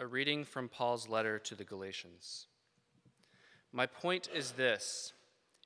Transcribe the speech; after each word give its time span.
A 0.00 0.06
reading 0.06 0.46
from 0.46 0.70
Paul's 0.70 1.10
letter 1.10 1.38
to 1.40 1.54
the 1.54 1.62
Galatians. 1.62 2.46
My 3.70 3.84
point 3.84 4.30
is 4.34 4.52
this 4.52 5.12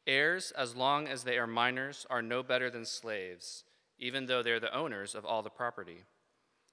heirs, 0.08 0.52
as 0.58 0.74
long 0.74 1.06
as 1.06 1.22
they 1.22 1.38
are 1.38 1.46
minors, 1.46 2.04
are 2.10 2.20
no 2.20 2.42
better 2.42 2.68
than 2.68 2.84
slaves, 2.84 3.62
even 3.96 4.26
though 4.26 4.42
they 4.42 4.50
are 4.50 4.58
the 4.58 4.74
owners 4.74 5.14
of 5.14 5.24
all 5.24 5.42
the 5.42 5.50
property. 5.50 5.98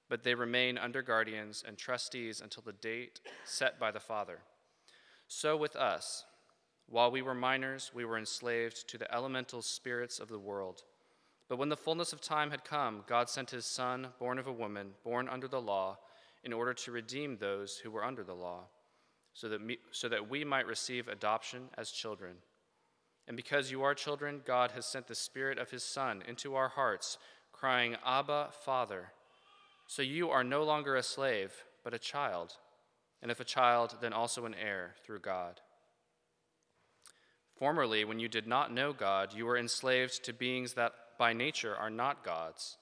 But 0.08 0.24
they 0.24 0.34
remain 0.34 0.76
under 0.76 1.02
guardians 1.02 1.62
and 1.64 1.78
trustees 1.78 2.40
until 2.40 2.64
the 2.64 2.72
date 2.72 3.20
set 3.44 3.78
by 3.78 3.92
the 3.92 4.00
Father. 4.00 4.40
So 5.28 5.56
with 5.56 5.76
us, 5.76 6.24
while 6.88 7.12
we 7.12 7.22
were 7.22 7.32
minors, 7.32 7.92
we 7.94 8.04
were 8.04 8.18
enslaved 8.18 8.88
to 8.88 8.98
the 8.98 9.14
elemental 9.14 9.62
spirits 9.62 10.18
of 10.18 10.26
the 10.26 10.36
world. 10.40 10.82
But 11.48 11.58
when 11.58 11.68
the 11.68 11.76
fullness 11.76 12.12
of 12.12 12.20
time 12.20 12.50
had 12.50 12.64
come, 12.64 13.04
God 13.06 13.30
sent 13.30 13.52
his 13.52 13.66
Son, 13.66 14.08
born 14.18 14.40
of 14.40 14.48
a 14.48 14.52
woman, 14.52 14.94
born 15.04 15.28
under 15.28 15.46
the 15.46 15.62
law, 15.62 15.98
in 16.44 16.52
order 16.52 16.74
to 16.74 16.92
redeem 16.92 17.36
those 17.36 17.78
who 17.78 17.90
were 17.90 18.04
under 18.04 18.24
the 18.24 18.34
law, 18.34 18.64
so 19.32 19.48
that, 19.48 19.60
me, 19.60 19.78
so 19.90 20.08
that 20.08 20.28
we 20.28 20.44
might 20.44 20.66
receive 20.66 21.08
adoption 21.08 21.68
as 21.78 21.90
children. 21.90 22.36
And 23.28 23.36
because 23.36 23.70
you 23.70 23.82
are 23.82 23.94
children, 23.94 24.42
God 24.44 24.72
has 24.72 24.84
sent 24.84 25.06
the 25.06 25.14
Spirit 25.14 25.58
of 25.58 25.70
his 25.70 25.84
Son 25.84 26.22
into 26.26 26.54
our 26.54 26.68
hearts, 26.68 27.18
crying, 27.52 27.96
Abba, 28.04 28.48
Father. 28.64 29.12
So 29.86 30.02
you 30.02 30.30
are 30.30 30.44
no 30.44 30.64
longer 30.64 30.96
a 30.96 31.02
slave, 31.02 31.52
but 31.84 31.94
a 31.94 31.98
child. 31.98 32.56
And 33.22 33.30
if 33.30 33.38
a 33.38 33.44
child, 33.44 33.96
then 34.00 34.12
also 34.12 34.44
an 34.44 34.54
heir 34.54 34.94
through 35.04 35.20
God. 35.20 35.60
Formerly, 37.56 38.04
when 38.04 38.18
you 38.18 38.28
did 38.28 38.46
not 38.46 38.72
know 38.72 38.92
God, 38.92 39.32
you 39.34 39.46
were 39.46 39.56
enslaved 39.56 40.24
to 40.24 40.32
beings 40.32 40.72
that 40.74 40.92
by 41.18 41.32
nature 41.32 41.76
are 41.76 41.90
not 41.90 42.24
gods. 42.24 42.76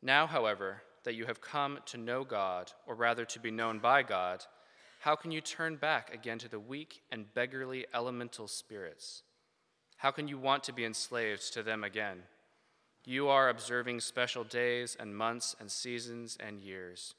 Now, 0.00 0.26
however, 0.26 0.82
that 1.08 1.14
you 1.14 1.24
have 1.24 1.40
come 1.40 1.78
to 1.86 1.96
know 1.96 2.22
God, 2.22 2.70
or 2.86 2.94
rather 2.94 3.24
to 3.24 3.40
be 3.40 3.50
known 3.50 3.78
by 3.78 4.02
God, 4.02 4.44
how 5.00 5.16
can 5.16 5.30
you 5.30 5.40
turn 5.40 5.76
back 5.76 6.12
again 6.12 6.36
to 6.36 6.50
the 6.50 6.60
weak 6.60 7.00
and 7.10 7.32
beggarly 7.32 7.86
elemental 7.94 8.46
spirits? 8.46 9.22
How 9.96 10.10
can 10.10 10.28
you 10.28 10.36
want 10.36 10.64
to 10.64 10.74
be 10.74 10.84
enslaved 10.84 11.54
to 11.54 11.62
them 11.62 11.82
again? 11.82 12.24
You 13.06 13.28
are 13.28 13.48
observing 13.48 14.00
special 14.00 14.44
days 14.44 14.98
and 15.00 15.16
months 15.16 15.56
and 15.58 15.70
seasons 15.70 16.36
and 16.46 16.60
years. 16.60 17.14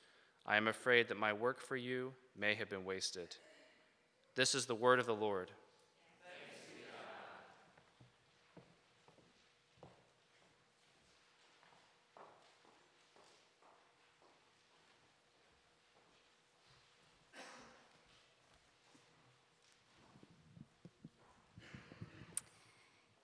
I 0.46 0.56
am 0.56 0.68
afraid 0.68 1.08
that 1.08 1.18
my 1.18 1.34
work 1.34 1.60
for 1.60 1.76
you 1.76 2.14
may 2.38 2.54
have 2.54 2.70
been 2.70 2.86
wasted. 2.86 3.38
This 4.36 4.54
is 4.54 4.68
the 4.68 4.76
word 4.76 5.00
of 5.00 5.08
the 5.08 5.16
Lord. 5.16 5.50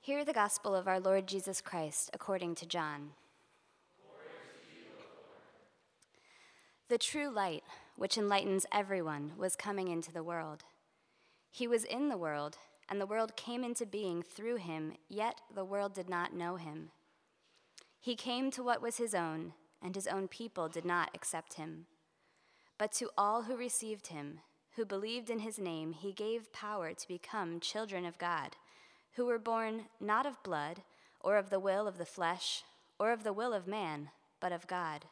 Hear 0.06 0.24
the 0.24 0.34
gospel 0.34 0.76
of 0.76 0.88
our 0.88 1.00
Lord 1.00 1.26
Jesus 1.26 1.62
Christ 1.62 2.12
according 2.14 2.54
to 2.58 2.68
John. 2.68 3.14
the 6.90 7.00
true 7.00 7.32
light, 7.32 7.64
which 7.96 8.16
enlightens 8.16 8.68
everyone, 8.72 9.32
was 9.36 9.56
coming 9.56 9.88
into 9.88 10.12
the 10.12 10.22
world. 10.22 10.62
He 11.50 11.68
was 11.68 11.86
in 11.86 12.10
the 12.10 12.20
world, 12.20 12.60
and 12.88 13.02
the 13.02 13.08
world 13.08 13.36
came 13.36 13.64
into 13.64 13.88
being 13.88 14.22
through 14.22 14.58
him, 14.58 14.94
yet 15.10 15.42
the 15.52 15.66
world 15.66 15.96
did 15.96 16.08
not 16.08 16.36
know 16.36 16.58
him. 16.58 16.92
He 18.00 18.16
came 18.16 18.52
to 18.52 18.62
what 18.62 18.84
was 18.84 18.98
his 18.98 19.16
own, 19.16 19.54
and 19.82 19.96
his 19.96 20.06
own 20.06 20.28
people 20.28 20.70
did 20.70 20.86
not 20.86 21.10
accept 21.16 21.56
him. 21.56 21.88
But 22.78 22.92
to 22.92 23.10
all 23.18 23.42
who 23.42 23.58
received 23.58 24.10
him, 24.10 24.42
who 24.76 24.86
believed 24.86 25.32
in 25.32 25.40
his 25.40 25.58
name, 25.58 25.94
he 25.94 26.14
gave 26.14 26.54
power 26.54 26.94
to 26.94 27.08
become 27.08 27.60
children 27.60 28.06
of 28.06 28.20
God 28.20 28.56
who 29.16 29.26
were 29.26 29.40
born 29.40 29.84
not 30.00 30.26
of 30.26 30.42
blood, 30.44 30.82
or 31.22 31.38
of 31.38 31.50
the 31.50 31.60
will 31.60 31.88
of 31.88 31.98
the 31.98 32.06
flesh, 32.06 32.64
or 33.00 33.12
of 33.12 33.24
the 33.24 33.34
will 33.34 33.54
of 33.54 33.68
man, 33.68 34.10
but 34.40 34.52
of 34.52 34.68
God. 34.68 35.06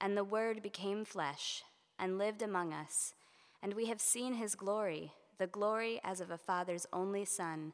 And 0.00 0.16
the 0.16 0.24
Word 0.24 0.62
became 0.62 1.04
flesh 1.04 1.62
and 1.98 2.18
lived 2.18 2.42
among 2.42 2.72
us, 2.72 3.14
and 3.62 3.74
we 3.74 3.86
have 3.86 4.00
seen 4.00 4.34
his 4.34 4.54
glory, 4.54 5.12
the 5.38 5.46
glory 5.46 6.00
as 6.02 6.20
of 6.20 6.30
a 6.30 6.38
Father's 6.38 6.86
only 6.92 7.24
Son, 7.24 7.72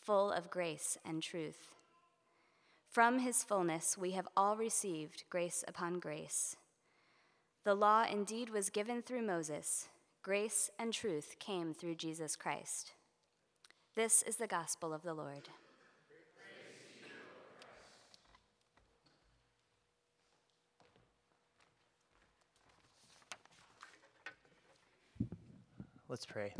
full 0.00 0.32
of 0.32 0.50
grace 0.50 0.96
and 1.04 1.22
truth. 1.22 1.74
From 2.90 3.18
his 3.18 3.44
fullness 3.44 3.98
we 3.98 4.12
have 4.12 4.28
all 4.36 4.56
received 4.56 5.24
grace 5.28 5.62
upon 5.68 5.98
grace. 5.98 6.56
The 7.64 7.74
law 7.74 8.04
indeed 8.10 8.50
was 8.50 8.70
given 8.70 9.02
through 9.02 9.22
Moses, 9.22 9.88
grace 10.22 10.70
and 10.78 10.94
truth 10.94 11.36
came 11.38 11.74
through 11.74 11.96
Jesus 11.96 12.36
Christ. 12.36 12.92
This 13.96 14.20
is 14.24 14.36
the 14.36 14.46
gospel 14.46 14.92
of 14.92 15.02
the 15.02 15.14
Lord. 15.14 15.48
Let's 26.10 26.26
pray. 26.26 26.52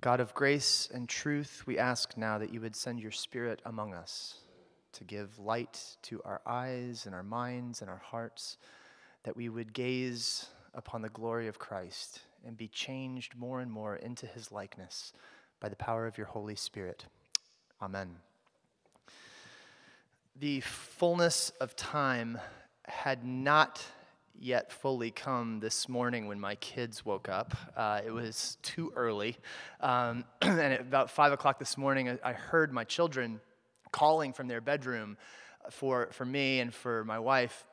God 0.00 0.18
of 0.18 0.34
grace 0.34 0.88
and 0.92 1.08
truth, 1.08 1.62
we 1.66 1.78
ask 1.78 2.16
now 2.16 2.38
that 2.38 2.52
you 2.52 2.60
would 2.60 2.74
send 2.74 2.98
your 2.98 3.12
Spirit 3.12 3.62
among 3.64 3.94
us 3.94 4.40
to 4.94 5.04
give 5.04 5.38
light 5.38 5.80
to 6.02 6.20
our 6.24 6.40
eyes 6.44 7.06
and 7.06 7.14
our 7.14 7.22
minds 7.22 7.82
and 7.82 7.88
our 7.88 8.02
hearts, 8.04 8.58
that 9.22 9.36
we 9.36 9.48
would 9.48 9.72
gaze 9.72 10.46
upon 10.74 11.02
the 11.02 11.08
glory 11.08 11.46
of 11.46 11.60
Christ 11.60 12.22
and 12.46 12.56
be 12.56 12.68
changed 12.68 13.36
more 13.36 13.60
and 13.60 13.70
more 13.70 13.96
into 13.96 14.26
his 14.26 14.52
likeness 14.52 15.12
by 15.60 15.68
the 15.68 15.76
power 15.76 16.06
of 16.06 16.18
your 16.18 16.26
Holy 16.26 16.56
Spirit. 16.56 17.06
Amen. 17.80 18.16
The 20.38 20.60
fullness 20.60 21.50
of 21.60 21.76
time 21.76 22.38
had 22.86 23.24
not 23.24 23.82
yet 24.38 24.72
fully 24.72 25.10
come 25.10 25.60
this 25.60 25.88
morning 25.88 26.26
when 26.26 26.40
my 26.40 26.56
kids 26.56 27.04
woke 27.04 27.28
up. 27.28 27.56
Uh, 27.76 28.00
it 28.04 28.10
was 28.10 28.58
too 28.62 28.92
early. 28.96 29.36
Um, 29.80 30.24
and 30.42 30.60
at 30.60 30.80
about 30.80 31.10
5 31.10 31.32
o'clock 31.32 31.58
this 31.58 31.78
morning, 31.78 32.18
I 32.22 32.32
heard 32.32 32.72
my 32.72 32.84
children 32.84 33.40
calling 33.92 34.32
from 34.32 34.48
their 34.48 34.60
bedroom 34.60 35.16
for, 35.70 36.08
for 36.12 36.24
me 36.24 36.60
and 36.60 36.74
for 36.74 37.04
my 37.04 37.18
wife 37.18 37.66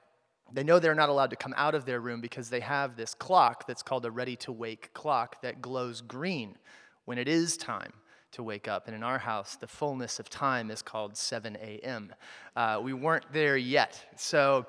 they 0.54 0.64
know 0.64 0.80
they're 0.80 0.96
not 0.96 1.10
allowed 1.10 1.30
to 1.32 1.36
come 1.36 1.54
out 1.58 1.76
of 1.76 1.86
their 1.86 2.00
room 2.00 2.22
because 2.22 2.50
they 2.50 2.60
have 2.60 2.96
this 2.96 3.14
clock 3.14 3.68
that's 3.68 3.84
called 3.84 4.06
a 4.06 4.12
ready 4.12 4.36
to 4.38 4.52
wake 4.52 4.94
clock 4.94 5.42
that 5.42 5.62
glows 5.62 6.02
green 6.02 6.58
when 7.06 7.18
it 7.18 7.28
is 7.28 7.58
time 7.58 7.94
to 8.32 8.44
wake 8.44 8.68
up. 8.68 8.88
And 8.88 8.96
in 8.96 9.04
our 9.04 9.18
house, 9.18 9.56
the 9.56 9.68
fullness 9.68 10.20
of 10.20 10.30
time 10.30 10.72
is 10.72 10.82
called 10.82 11.18
7 11.18 11.58
a.m. 11.62 12.14
Uh, 12.56 12.80
we 12.82 12.94
weren't 12.94 13.26
there 13.34 13.58
yet. 13.58 14.06
So 14.16 14.66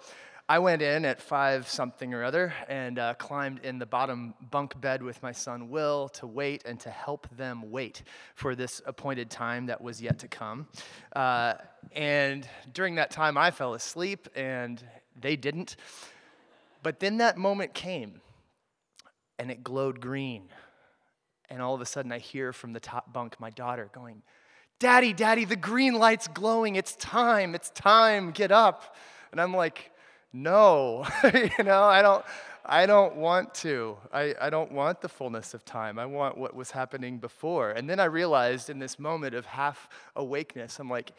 I 0.49 0.59
went 0.59 0.83
in 0.83 1.05
at 1.05 1.21
five 1.23 1.69
something 1.69 2.13
or 2.13 2.25
other 2.25 2.53
and 2.69 2.99
uh, 2.99 3.15
climbed 3.15 3.61
in 3.61 3.79
the 3.79 3.87
bottom 3.87 4.35
bunk 4.51 4.79
bed 4.81 5.03
with 5.03 5.23
my 5.23 5.33
son 5.33 5.71
Will 5.71 6.09
to 6.11 6.27
wait 6.27 6.65
and 6.67 6.79
to 6.81 6.91
help 6.91 7.29
them 7.37 7.71
wait 7.71 8.03
for 8.35 8.55
this 8.55 8.83
appointed 8.85 9.31
time 9.31 9.67
that 9.67 9.81
was 9.81 10.03
yet 10.03 10.19
to 10.19 10.29
come. 10.29 10.67
Uh, 11.15 11.55
and 11.93 12.49
during 12.73 12.97
that 12.97 13.11
time, 13.11 13.39
I 13.39 13.51
fell 13.51 13.75
asleep 13.75 14.29
and 14.35 14.83
they 15.21 15.37
didn't. 15.37 15.77
But 16.83 17.01
then 17.01 17.19
that 17.19 17.39
moment 17.39 17.75
came 17.75 18.21
and 19.39 19.51
it 19.51 19.63
glowed 19.63 20.01
green. 20.01 20.49
And 21.49 21.61
all 21.61 21.75
of 21.75 21.81
a 21.81 21.87
sudden, 21.87 22.13
I 22.13 22.19
hear 22.19 22.53
from 22.53 22.73
the 22.73 22.81
top 22.81 23.13
bunk 23.13 23.39
my 23.39 23.51
daughter 23.51 23.91
going, 23.93 24.23
Daddy, 24.79 25.13
Daddy, 25.13 25.45
the 25.45 25.57
green 25.57 25.95
light's 25.95 26.27
glowing. 26.29 26.77
It's 26.77 26.97
time. 26.97 27.55
It's 27.55 27.71
time. 27.71 28.33
Get 28.33 28.51
up. 28.51 28.97
And 29.31 29.41
I'm 29.41 29.55
like, 29.55 29.93
no, 30.33 31.07
you 31.25 31.65
know, 31.65 31.85
I 31.85 32.03
don't, 32.03 32.25
I 32.65 32.87
don't 32.87 33.17
want 33.17 33.55
to. 33.57 33.97
I, 34.13 34.35
I 34.41 34.51
don't 34.51 34.73
want 34.73 35.01
the 35.01 35.09
fullness 35.09 35.55
of 35.55 35.65
time. 35.65 35.99
I 35.99 36.07
want 36.07 36.39
what 36.39 36.55
was 36.55 36.71
happening 36.71 37.19
before. 37.19 37.71
And 37.71 37.89
then 37.89 38.01
I 38.01 38.05
realized 38.05 38.71
in 38.71 38.79
this 38.79 38.99
moment 38.99 39.35
of 39.35 39.47
half 39.47 39.89
awakeness, 40.17 40.79
I'm 40.79 40.89
like, 40.89 41.13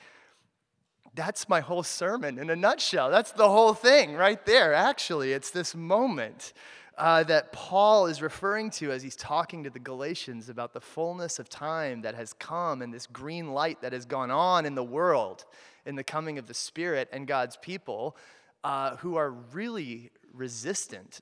that's 1.15 1.48
my 1.48 1.60
whole 1.60 1.83
sermon 1.83 2.39
in 2.39 2.50
a 2.50 2.56
nutshell. 2.56 3.12
That's 3.12 3.31
the 3.31 3.48
whole 3.48 3.74
thing 3.74 4.15
right 4.15 4.44
there, 4.45 4.74
actually. 4.74 5.31
It's 5.31 5.51
this 5.51 5.75
moment 5.75 6.54
uh, 6.98 7.24
that 7.24 7.51
Paul 7.51 8.07
is 8.07 8.21
referring 8.21 8.71
to 8.71 8.92
as 8.92 9.04
he's 9.04 9.15
talking 9.15 9.63
to 9.63 9.69
the 9.69 9.80
Galatians 9.80 10.50
about 10.50 10.74
the 10.74 10.81
fullness 10.81 11.39
of 11.39 11.50
time 11.50 12.01
that 12.01 12.15
has 12.15 12.33
come 12.33 12.81
and 12.81 12.94
this 12.94 13.07
green 13.07 13.54
light 13.54 13.81
that 13.81 13.94
has 13.94 14.06
gone 14.06 14.31
on 14.31 14.65
in 14.65 14.75
the 14.75 14.83
world 14.83 15.45
in 15.86 15.95
the 15.95 16.04
coming 16.04 16.38
of 16.38 16.48
the 16.48 16.54
Spirit 16.54 17.10
and 17.12 17.27
God's 17.27 17.57
people 17.57 18.16
uh, 18.63 18.95
who 18.98 19.16
are 19.16 19.31
really 19.31 20.12
resistant 20.33 21.19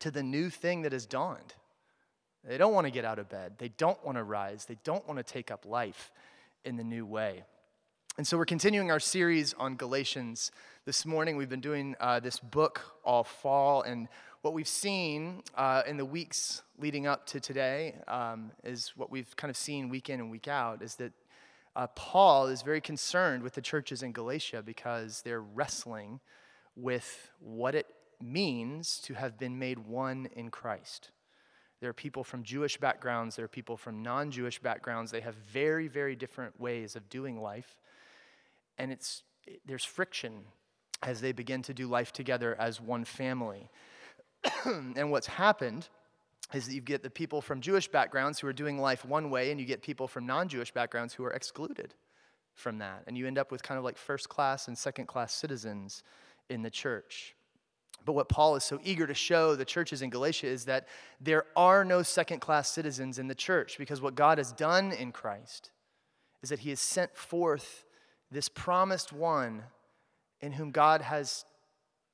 to 0.00 0.10
the 0.10 0.22
new 0.22 0.50
thing 0.50 0.82
that 0.82 0.92
has 0.92 1.06
dawned. 1.06 1.54
They 2.44 2.58
don't 2.58 2.72
want 2.72 2.86
to 2.86 2.92
get 2.92 3.04
out 3.04 3.18
of 3.18 3.28
bed, 3.28 3.54
they 3.58 3.68
don't 3.68 4.02
want 4.04 4.16
to 4.16 4.22
rise, 4.22 4.64
they 4.64 4.78
don't 4.84 5.06
want 5.06 5.18
to 5.18 5.24
take 5.24 5.50
up 5.50 5.66
life 5.66 6.12
in 6.64 6.76
the 6.76 6.84
new 6.84 7.04
way. 7.04 7.44
And 8.18 8.26
so 8.26 8.36
we're 8.36 8.46
continuing 8.46 8.90
our 8.90 8.98
series 8.98 9.54
on 9.54 9.76
Galatians. 9.76 10.50
This 10.84 11.06
morning 11.06 11.36
we've 11.36 11.48
been 11.48 11.60
doing 11.60 11.94
uh, 12.00 12.18
this 12.18 12.40
book 12.40 12.96
all 13.04 13.22
fall, 13.22 13.82
and 13.82 14.08
what 14.42 14.54
we've 14.54 14.66
seen 14.66 15.44
uh, 15.54 15.82
in 15.86 15.98
the 15.98 16.04
weeks 16.04 16.62
leading 16.80 17.06
up 17.06 17.26
to 17.26 17.38
today 17.38 17.94
um, 18.08 18.50
is 18.64 18.92
what 18.96 19.12
we've 19.12 19.36
kind 19.36 19.50
of 19.52 19.56
seen 19.56 19.88
week 19.88 20.10
in 20.10 20.18
and 20.18 20.32
week 20.32 20.48
out 20.48 20.82
is 20.82 20.96
that 20.96 21.12
uh, 21.76 21.86
Paul 21.94 22.48
is 22.48 22.62
very 22.62 22.80
concerned 22.80 23.44
with 23.44 23.54
the 23.54 23.62
churches 23.62 24.02
in 24.02 24.10
Galatia 24.10 24.64
because 24.66 25.22
they're 25.22 25.40
wrestling 25.40 26.18
with 26.74 27.30
what 27.38 27.76
it 27.76 27.86
means 28.20 28.98
to 29.04 29.14
have 29.14 29.38
been 29.38 29.60
made 29.60 29.78
one 29.78 30.28
in 30.34 30.50
Christ. 30.50 31.12
There 31.80 31.88
are 31.88 31.94
people 31.94 32.24
from 32.24 32.42
Jewish 32.42 32.78
backgrounds, 32.78 33.36
there 33.36 33.44
are 33.44 33.48
people 33.48 33.76
from 33.76 34.02
non 34.02 34.32
Jewish 34.32 34.58
backgrounds. 34.58 35.12
They 35.12 35.20
have 35.20 35.36
very, 35.36 35.86
very 35.86 36.16
different 36.16 36.58
ways 36.58 36.96
of 36.96 37.08
doing 37.08 37.40
life 37.40 37.76
and 38.78 38.92
it's, 38.92 39.22
there's 39.66 39.84
friction 39.84 40.44
as 41.02 41.20
they 41.20 41.32
begin 41.32 41.62
to 41.62 41.74
do 41.74 41.86
life 41.86 42.12
together 42.12 42.56
as 42.58 42.80
one 42.80 43.04
family. 43.04 43.70
and 44.64 45.10
what's 45.10 45.26
happened 45.26 45.88
is 46.54 46.66
that 46.66 46.74
you 46.74 46.80
get 46.80 47.02
the 47.02 47.10
people 47.10 47.40
from 47.40 47.60
Jewish 47.60 47.88
backgrounds 47.88 48.40
who 48.40 48.46
are 48.46 48.52
doing 48.52 48.78
life 48.78 49.04
one 49.04 49.30
way, 49.30 49.50
and 49.50 49.60
you 49.60 49.66
get 49.66 49.82
people 49.82 50.08
from 50.08 50.26
non 50.26 50.48
Jewish 50.48 50.72
backgrounds 50.72 51.14
who 51.14 51.24
are 51.24 51.32
excluded 51.32 51.94
from 52.54 52.78
that. 52.78 53.04
And 53.06 53.16
you 53.16 53.26
end 53.26 53.38
up 53.38 53.52
with 53.52 53.62
kind 53.62 53.78
of 53.78 53.84
like 53.84 53.98
first 53.98 54.28
class 54.28 54.68
and 54.68 54.76
second 54.76 55.06
class 55.06 55.32
citizens 55.32 56.02
in 56.48 56.62
the 56.62 56.70
church. 56.70 57.34
But 58.04 58.12
what 58.12 58.28
Paul 58.28 58.56
is 58.56 58.64
so 58.64 58.80
eager 58.82 59.06
to 59.06 59.14
show 59.14 59.54
the 59.54 59.64
churches 59.64 60.02
in 60.02 60.10
Galatia 60.10 60.46
is 60.46 60.64
that 60.64 60.88
there 61.20 61.44
are 61.56 61.84
no 61.84 62.02
second 62.02 62.40
class 62.40 62.70
citizens 62.70 63.18
in 63.18 63.28
the 63.28 63.34
church 63.34 63.76
because 63.76 64.00
what 64.00 64.14
God 64.14 64.38
has 64.38 64.52
done 64.52 64.92
in 64.92 65.12
Christ 65.12 65.70
is 66.42 66.48
that 66.48 66.60
he 66.60 66.70
has 66.70 66.80
sent 66.80 67.16
forth 67.16 67.84
this 68.30 68.48
promised 68.48 69.12
one 69.12 69.62
in 70.40 70.52
whom 70.52 70.70
God 70.70 71.02
has 71.02 71.44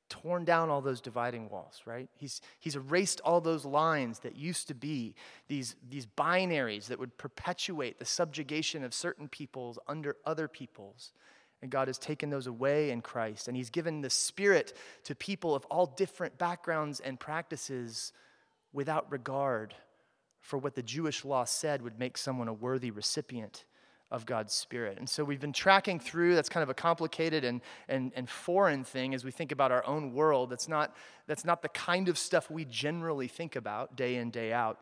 torn 0.08 0.44
down 0.44 0.70
all 0.70 0.80
those 0.80 1.00
dividing 1.00 1.48
walls, 1.48 1.80
right? 1.86 2.08
He's, 2.14 2.40
he's 2.60 2.76
erased 2.76 3.20
all 3.22 3.40
those 3.40 3.64
lines 3.64 4.20
that 4.20 4.36
used 4.36 4.68
to 4.68 4.74
be 4.74 5.14
these, 5.48 5.76
these 5.88 6.06
binaries 6.06 6.86
that 6.86 6.98
would 6.98 7.16
perpetuate 7.18 7.98
the 7.98 8.04
subjugation 8.04 8.84
of 8.84 8.94
certain 8.94 9.28
peoples 9.28 9.78
under 9.88 10.16
other 10.24 10.46
peoples. 10.46 11.12
And 11.62 11.70
God 11.70 11.88
has 11.88 11.98
taken 11.98 12.30
those 12.30 12.46
away 12.46 12.90
in 12.90 13.00
Christ. 13.00 13.48
And 13.48 13.56
He's 13.56 13.70
given 13.70 14.02
the 14.02 14.10
Spirit 14.10 14.74
to 15.04 15.14
people 15.14 15.54
of 15.54 15.64
all 15.66 15.86
different 15.86 16.36
backgrounds 16.36 17.00
and 17.00 17.18
practices 17.18 18.12
without 18.72 19.10
regard 19.10 19.74
for 20.40 20.58
what 20.58 20.74
the 20.74 20.82
Jewish 20.82 21.24
law 21.24 21.44
said 21.44 21.80
would 21.80 21.98
make 21.98 22.18
someone 22.18 22.48
a 22.48 22.52
worthy 22.52 22.90
recipient 22.90 23.64
of 24.10 24.26
God's 24.26 24.52
Spirit. 24.52 24.98
And 24.98 25.08
so 25.08 25.24
we've 25.24 25.40
been 25.40 25.52
tracking 25.52 25.98
through, 25.98 26.34
that's 26.34 26.48
kind 26.48 26.62
of 26.62 26.68
a 26.68 26.74
complicated 26.74 27.44
and, 27.44 27.60
and, 27.88 28.12
and 28.14 28.28
foreign 28.28 28.84
thing 28.84 29.14
as 29.14 29.24
we 29.24 29.30
think 29.30 29.50
about 29.50 29.72
our 29.72 29.84
own 29.86 30.12
world. 30.12 30.50
That's 30.50 30.68
not, 30.68 30.94
that's 31.26 31.44
not 31.44 31.62
the 31.62 31.68
kind 31.68 32.08
of 32.08 32.18
stuff 32.18 32.50
we 32.50 32.64
generally 32.64 33.28
think 33.28 33.56
about 33.56 33.96
day 33.96 34.16
in, 34.16 34.30
day 34.30 34.52
out. 34.52 34.78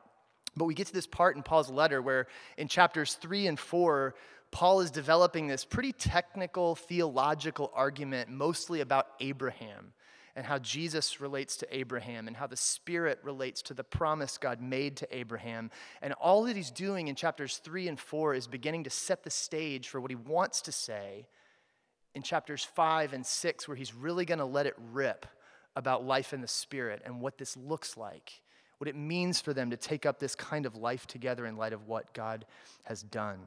But 0.57 0.67
we 0.67 0.75
get 0.75 0.89
to 0.89 0.93
this 0.93 1.07
part 1.07 1.37
in 1.37 1.43
Paul's 1.43 1.71
letter 1.71 2.03
where 2.03 2.27
in 2.59 2.69
chapters 2.69 3.15
three 3.15 3.47
and 3.47 3.59
four, 3.59 4.15
Paul 4.51 4.81
is 4.81 4.91
developing 4.91 5.47
this 5.47 5.65
pretty 5.65 5.93
technical 5.93 6.75
theological 6.75 7.73
argument, 7.75 8.29
mostly 8.29 8.81
about 8.81 9.07
Abraham 9.21 9.95
and 10.35 10.47
how 10.47 10.59
Jesus 10.59 11.21
relates 11.21 11.57
to 11.59 11.77
Abraham 11.77 12.27
and 12.27 12.37
how 12.37 12.47
the 12.47 12.57
Spirit 12.57 13.19
relates 13.23 13.61
to 13.63 13.75
the 13.75 13.85
promise 13.85 14.39
God 14.39 14.63
made 14.63 14.97
to 14.97 15.17
Abraham. 15.17 15.71
And 16.01 16.15
all 16.15 16.45
that 16.45 16.57
he's 16.57 16.71
doing 16.71 17.09
in 17.09 17.15
chapters 17.15 17.59
three 17.59 17.87
and 17.89 18.01
four 18.01 18.35
is 18.35 18.47
beginning 18.47 18.85
to 18.85 18.91
set 18.91 19.25
the 19.25 19.31
stage 19.31 19.89
for 19.89 20.01
what 20.01 20.11
he 20.11 20.17
wants 20.17 20.63
to 20.63 20.73
say 20.73 21.27
in 22.15 22.23
chapters 22.23 22.65
five 22.65 23.13
and 23.13 23.27
six, 23.27 23.69
where 23.69 23.77
he's 23.77 23.95
really 23.95 24.25
going 24.25 24.39
to 24.39 24.45
let 24.45 24.67
it 24.67 24.75
rip 24.93 25.27
about 25.77 26.05
life 26.05 26.33
in 26.33 26.41
the 26.41 26.49
Spirit 26.49 27.03
and 27.05 27.21
what 27.21 27.39
this 27.39 27.57
looks 27.57 27.97
like, 27.97 28.41
what 28.79 28.89
it 28.89 28.97
means 28.97 29.41
for 29.41 29.53
them 29.53 29.71
to 29.71 29.77
take 29.77 30.07
up 30.07 30.19
this 30.19 30.35
kind 30.35 30.67
of 30.67 30.77
life 30.77 31.07
together 31.07 31.47
in 31.47 31.57
light 31.57 31.73
of 31.73 31.87
what 31.87 32.13
God 32.15 32.47
has 32.85 33.03
done. 33.03 33.39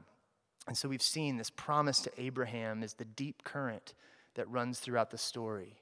And 0.66 0.76
so 0.76 0.88
we've 0.88 1.02
seen 1.02 1.36
this 1.36 1.50
promise 1.50 2.00
to 2.00 2.10
Abraham 2.18 2.82
is 2.82 2.94
the 2.94 3.04
deep 3.04 3.44
current 3.44 3.94
that 4.34 4.50
runs 4.50 4.80
throughout 4.80 5.10
the 5.10 5.18
story. 5.18 5.76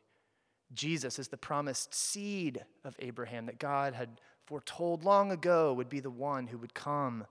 Jesus 0.74 1.18
is 1.18 1.28
the 1.28 1.36
promised 1.36 1.94
seed 1.94 2.64
of 2.84 2.96
Abraham 2.98 3.46
that 3.46 3.58
God 3.58 3.94
had 3.94 4.20
foretold 4.46 5.04
long 5.04 5.32
ago 5.32 5.72
would 5.72 5.88
be 5.88 6.00
the 6.00 6.10
one 6.10 6.48
who 6.48 6.58
would 6.58 6.74
come 6.74 7.26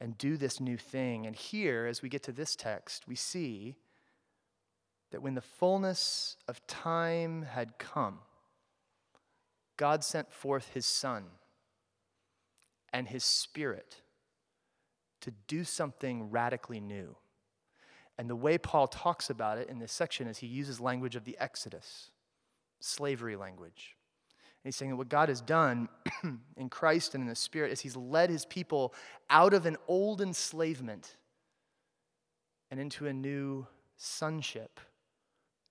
and 0.00 0.18
do 0.18 0.36
this 0.36 0.60
new 0.60 0.76
thing. 0.76 1.26
And 1.26 1.34
here, 1.34 1.86
as 1.86 2.02
we 2.02 2.08
get 2.08 2.22
to 2.24 2.32
this 2.32 2.56
text, 2.56 3.08
we 3.08 3.14
see 3.14 3.76
that 5.10 5.22
when 5.22 5.34
the 5.34 5.40
fullness 5.40 6.36
of 6.48 6.66
time 6.66 7.42
had 7.42 7.78
come, 7.78 8.20
God 9.76 10.04
sent 10.04 10.32
forth 10.32 10.70
his 10.72 10.86
Son 10.86 11.24
and 12.92 13.08
his 13.08 13.24
Spirit 13.24 14.02
to 15.20 15.32
do 15.46 15.64
something 15.64 16.30
radically 16.30 16.80
new. 16.80 17.16
And 18.18 18.28
the 18.28 18.36
way 18.36 18.58
Paul 18.58 18.86
talks 18.86 19.30
about 19.30 19.58
it 19.58 19.68
in 19.68 19.78
this 19.78 19.92
section 19.92 20.26
is 20.28 20.38
he 20.38 20.46
uses 20.46 20.80
language 20.80 21.16
of 21.16 21.24
the 21.24 21.36
Exodus 21.38 22.11
slavery 22.82 23.36
language. 23.36 23.96
And 24.62 24.68
he's 24.68 24.76
saying 24.76 24.90
that 24.90 24.96
what 24.96 25.08
God 25.08 25.28
has 25.28 25.40
done 25.40 25.88
in 26.56 26.68
Christ 26.68 27.14
and 27.14 27.22
in 27.22 27.28
the 27.28 27.34
Spirit 27.34 27.72
is 27.72 27.80
he's 27.80 27.96
led 27.96 28.30
his 28.30 28.44
people 28.44 28.94
out 29.28 29.54
of 29.54 29.66
an 29.66 29.76
old 29.88 30.20
enslavement 30.20 31.16
and 32.70 32.78
into 32.78 33.06
a 33.06 33.12
new 33.12 33.66
sonship 33.96 34.80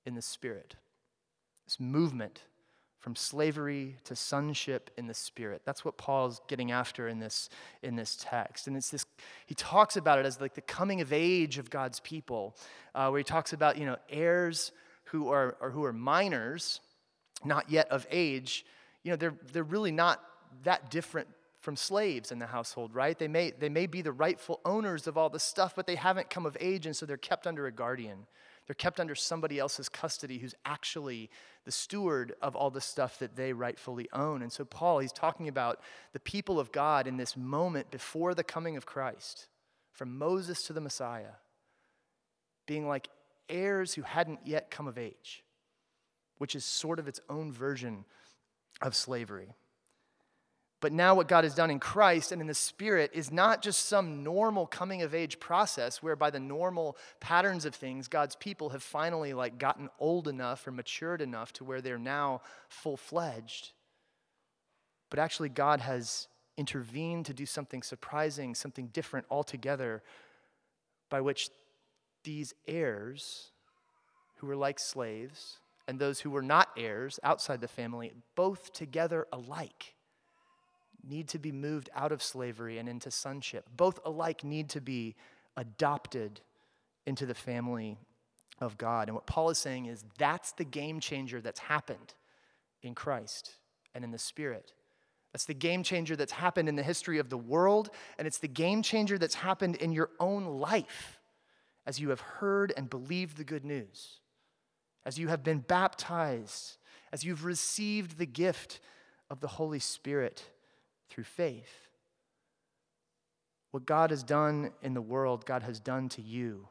in 0.05 0.15
the 0.15 0.21
Spirit. 0.21 0.75
This 1.65 1.79
movement 1.79 2.41
from 3.01 3.15
slavery 3.15 3.97
to 4.03 4.15
sonship 4.15 4.91
in 4.95 5.07
the 5.07 5.13
spirit 5.13 5.63
that's 5.65 5.83
what 5.83 5.97
paul's 5.97 6.39
getting 6.47 6.71
after 6.71 7.07
in 7.07 7.17
this 7.17 7.49
in 7.81 7.95
this 7.95 8.15
text 8.21 8.67
and 8.67 8.77
it's 8.77 8.91
this 8.91 9.07
he 9.47 9.55
talks 9.55 9.97
about 9.97 10.19
it 10.19 10.25
as 10.25 10.39
like 10.39 10.53
the 10.53 10.61
coming 10.61 11.01
of 11.01 11.11
age 11.11 11.57
of 11.57 11.71
god's 11.71 11.99
people 12.01 12.55
uh, 12.93 13.09
where 13.09 13.17
he 13.17 13.23
talks 13.23 13.53
about 13.53 13.75
you 13.75 13.87
know 13.87 13.97
heirs 14.07 14.71
who 15.05 15.29
are 15.29 15.57
or 15.59 15.71
who 15.71 15.83
are 15.83 15.91
minors 15.91 16.79
not 17.43 17.69
yet 17.69 17.89
of 17.89 18.05
age, 18.11 18.65
you 19.03 19.11
know, 19.11 19.15
they're, 19.15 19.35
they're 19.51 19.63
really 19.63 19.91
not 19.91 20.21
that 20.63 20.91
different 20.91 21.27
from 21.59 21.75
slaves 21.75 22.31
in 22.31 22.39
the 22.39 22.47
household, 22.47 22.93
right? 22.93 23.17
They 23.17 23.27
may, 23.27 23.51
they 23.51 23.69
may 23.69 23.85
be 23.85 24.01
the 24.01 24.11
rightful 24.11 24.59
owners 24.65 25.05
of 25.05 25.17
all 25.17 25.29
the 25.29 25.39
stuff, 25.39 25.73
but 25.75 25.85
they 25.85 25.95
haven't 25.95 26.29
come 26.29 26.45
of 26.45 26.57
age, 26.59 26.87
and 26.87 26.95
so 26.95 27.05
they're 27.05 27.17
kept 27.17 27.45
under 27.45 27.67
a 27.67 27.71
guardian. 27.71 28.25
They're 28.65 28.73
kept 28.73 28.99
under 28.99 29.13
somebody 29.15 29.59
else's 29.59 29.87
custody 29.87 30.39
who's 30.39 30.55
actually 30.65 31.29
the 31.65 31.71
steward 31.71 32.33
of 32.41 32.55
all 32.55 32.71
the 32.71 32.81
stuff 32.81 33.19
that 33.19 33.35
they 33.35 33.53
rightfully 33.53 34.09
own. 34.11 34.41
And 34.41 34.51
so, 34.51 34.65
Paul, 34.65 34.99
he's 34.99 35.11
talking 35.11 35.47
about 35.47 35.81
the 36.13 36.19
people 36.19 36.59
of 36.59 36.71
God 36.71 37.05
in 37.05 37.17
this 37.17 37.37
moment 37.37 37.91
before 37.91 38.33
the 38.33 38.43
coming 38.43 38.75
of 38.75 38.85
Christ, 38.87 39.47
from 39.91 40.17
Moses 40.17 40.63
to 40.63 40.73
the 40.73 40.81
Messiah, 40.81 41.35
being 42.65 42.87
like 42.87 43.09
heirs 43.49 43.93
who 43.93 44.01
hadn't 44.01 44.39
yet 44.45 44.71
come 44.71 44.87
of 44.87 44.97
age 44.97 45.43
which 46.41 46.55
is 46.55 46.65
sort 46.65 46.97
of 46.97 47.07
its 47.07 47.19
own 47.29 47.51
version 47.51 48.03
of 48.81 48.95
slavery. 48.95 49.53
But 50.79 50.91
now, 50.91 51.13
what 51.13 51.27
God 51.27 51.43
has 51.43 51.53
done 51.53 51.69
in 51.69 51.79
Christ 51.79 52.31
and 52.31 52.41
in 52.41 52.47
the 52.47 52.55
Spirit 52.55 53.11
is 53.13 53.31
not 53.31 53.61
just 53.61 53.85
some 53.85 54.23
normal 54.23 54.65
coming 54.65 55.03
of 55.03 55.13
age 55.13 55.39
process 55.39 56.01
whereby 56.01 56.31
the 56.31 56.39
normal 56.39 56.97
patterns 57.19 57.63
of 57.63 57.75
things, 57.75 58.07
God's 58.07 58.35
people 58.35 58.69
have 58.69 58.81
finally 58.81 59.33
like 59.33 59.59
gotten 59.59 59.87
old 59.99 60.27
enough 60.27 60.65
or 60.65 60.71
matured 60.71 61.21
enough 61.21 61.53
to 61.53 61.63
where 61.63 61.79
they're 61.79 61.99
now 61.99 62.41
full 62.69 62.97
fledged. 62.97 63.73
But 65.11 65.19
actually, 65.19 65.49
God 65.49 65.79
has 65.81 66.27
intervened 66.57 67.27
to 67.27 67.35
do 67.35 67.45
something 67.45 67.83
surprising, 67.83 68.55
something 68.55 68.87
different 68.87 69.27
altogether, 69.29 70.01
by 71.07 71.21
which 71.21 71.51
these 72.23 72.55
heirs, 72.67 73.51
who 74.37 74.47
were 74.47 74.55
like 74.55 74.79
slaves, 74.79 75.59
and 75.87 75.99
those 75.99 76.19
who 76.19 76.29
were 76.29 76.41
not 76.41 76.69
heirs 76.77 77.19
outside 77.23 77.61
the 77.61 77.67
family, 77.67 78.11
both 78.35 78.73
together 78.73 79.27
alike, 79.31 79.95
need 81.07 81.27
to 81.29 81.39
be 81.39 81.51
moved 81.51 81.89
out 81.95 82.11
of 82.11 82.21
slavery 82.21 82.77
and 82.77 82.87
into 82.87 83.09
sonship. 83.11 83.67
Both 83.75 83.99
alike 84.05 84.43
need 84.43 84.69
to 84.69 84.81
be 84.81 85.15
adopted 85.57 86.41
into 87.05 87.25
the 87.25 87.33
family 87.33 87.97
of 88.59 88.77
God. 88.77 89.07
And 89.07 89.15
what 89.15 89.25
Paul 89.25 89.49
is 89.49 89.57
saying 89.57 89.87
is 89.87 90.05
that's 90.17 90.51
the 90.53 90.63
game 90.63 90.99
changer 90.99 91.41
that's 91.41 91.59
happened 91.59 92.13
in 92.83 92.93
Christ 92.93 93.55
and 93.95 94.03
in 94.03 94.11
the 94.11 94.19
Spirit. 94.19 94.73
That's 95.33 95.45
the 95.45 95.53
game 95.53 95.83
changer 95.83 96.15
that's 96.15 96.33
happened 96.33 96.69
in 96.69 96.75
the 96.75 96.83
history 96.83 97.17
of 97.17 97.29
the 97.29 97.37
world, 97.37 97.89
and 98.17 98.27
it's 98.27 98.37
the 98.37 98.47
game 98.47 98.83
changer 98.83 99.17
that's 99.17 99.35
happened 99.35 99.77
in 99.77 99.91
your 99.91 100.09
own 100.19 100.45
life 100.45 101.19
as 101.85 101.99
you 101.99 102.09
have 102.09 102.21
heard 102.21 102.73
and 102.77 102.89
believed 102.89 103.37
the 103.37 103.43
good 103.43 103.65
news 103.65 104.20
as 105.05 105.17
you 105.17 105.27
have 105.27 105.43
been 105.43 105.59
baptized, 105.59 106.77
as 107.11 107.23
you've 107.23 107.45
received 107.45 108.17
the 108.17 108.25
gift 108.25 108.79
of 109.29 109.39
the 109.39 109.47
Holy 109.47 109.79
Spirit 109.79 110.43
through 111.09 111.23
faith. 111.23 111.89
What 113.71 113.85
God 113.85 114.09
has 114.09 114.23
done 114.23 114.71
in 114.81 114.93
the 114.93 115.01
world, 115.01 115.45
God 115.45 115.63
has 115.63 115.79
done 115.79 116.09
to 116.09 116.21
you 116.21 116.67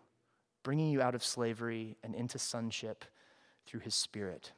bringing 0.62 0.90
you 0.90 1.00
out 1.00 1.14
of 1.14 1.24
slavery 1.24 1.96
and 2.02 2.14
into 2.14 2.38
sonship 2.38 3.04
through 3.66 3.80
his 3.80 3.94
Spirit. 3.94 4.52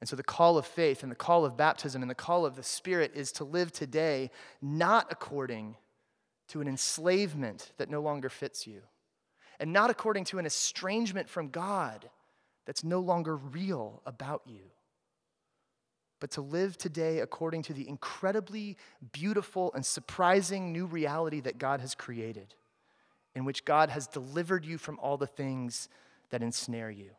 And 0.00 0.08
so, 0.08 0.16
the 0.16 0.22
call 0.22 0.56
of 0.56 0.66
faith 0.66 1.02
and 1.02 1.12
the 1.12 1.16
call 1.16 1.44
of 1.44 1.56
baptism 1.56 2.02
and 2.02 2.10
the 2.10 2.14
call 2.14 2.46
of 2.46 2.56
the 2.56 2.62
Spirit 2.62 3.12
is 3.14 3.32
to 3.32 3.44
live 3.44 3.72
today 3.72 4.30
not 4.62 5.06
according 5.10 5.76
to 6.48 6.60
an 6.60 6.68
enslavement 6.68 7.72
that 7.76 7.90
no 7.90 8.00
longer 8.00 8.28
fits 8.28 8.66
you, 8.66 8.80
and 9.58 9.72
not 9.72 9.90
according 9.90 10.24
to 10.24 10.38
an 10.38 10.46
estrangement 10.46 11.28
from 11.28 11.48
God 11.48 12.08
that's 12.66 12.84
no 12.84 13.00
longer 13.00 13.36
real 13.36 14.02
about 14.06 14.42
you, 14.46 14.70
but 16.20 16.30
to 16.32 16.40
live 16.40 16.76
today 16.76 17.20
according 17.20 17.62
to 17.62 17.72
the 17.72 17.88
incredibly 17.88 18.76
beautiful 19.12 19.72
and 19.74 19.84
surprising 19.84 20.72
new 20.72 20.86
reality 20.86 21.40
that 21.40 21.58
God 21.58 21.80
has 21.80 21.94
created, 21.94 22.54
in 23.34 23.44
which 23.44 23.64
God 23.64 23.90
has 23.90 24.06
delivered 24.06 24.64
you 24.64 24.78
from 24.78 24.98
all 25.00 25.16
the 25.16 25.26
things 25.26 25.88
that 26.30 26.42
ensnare 26.42 26.90
you 26.90 27.10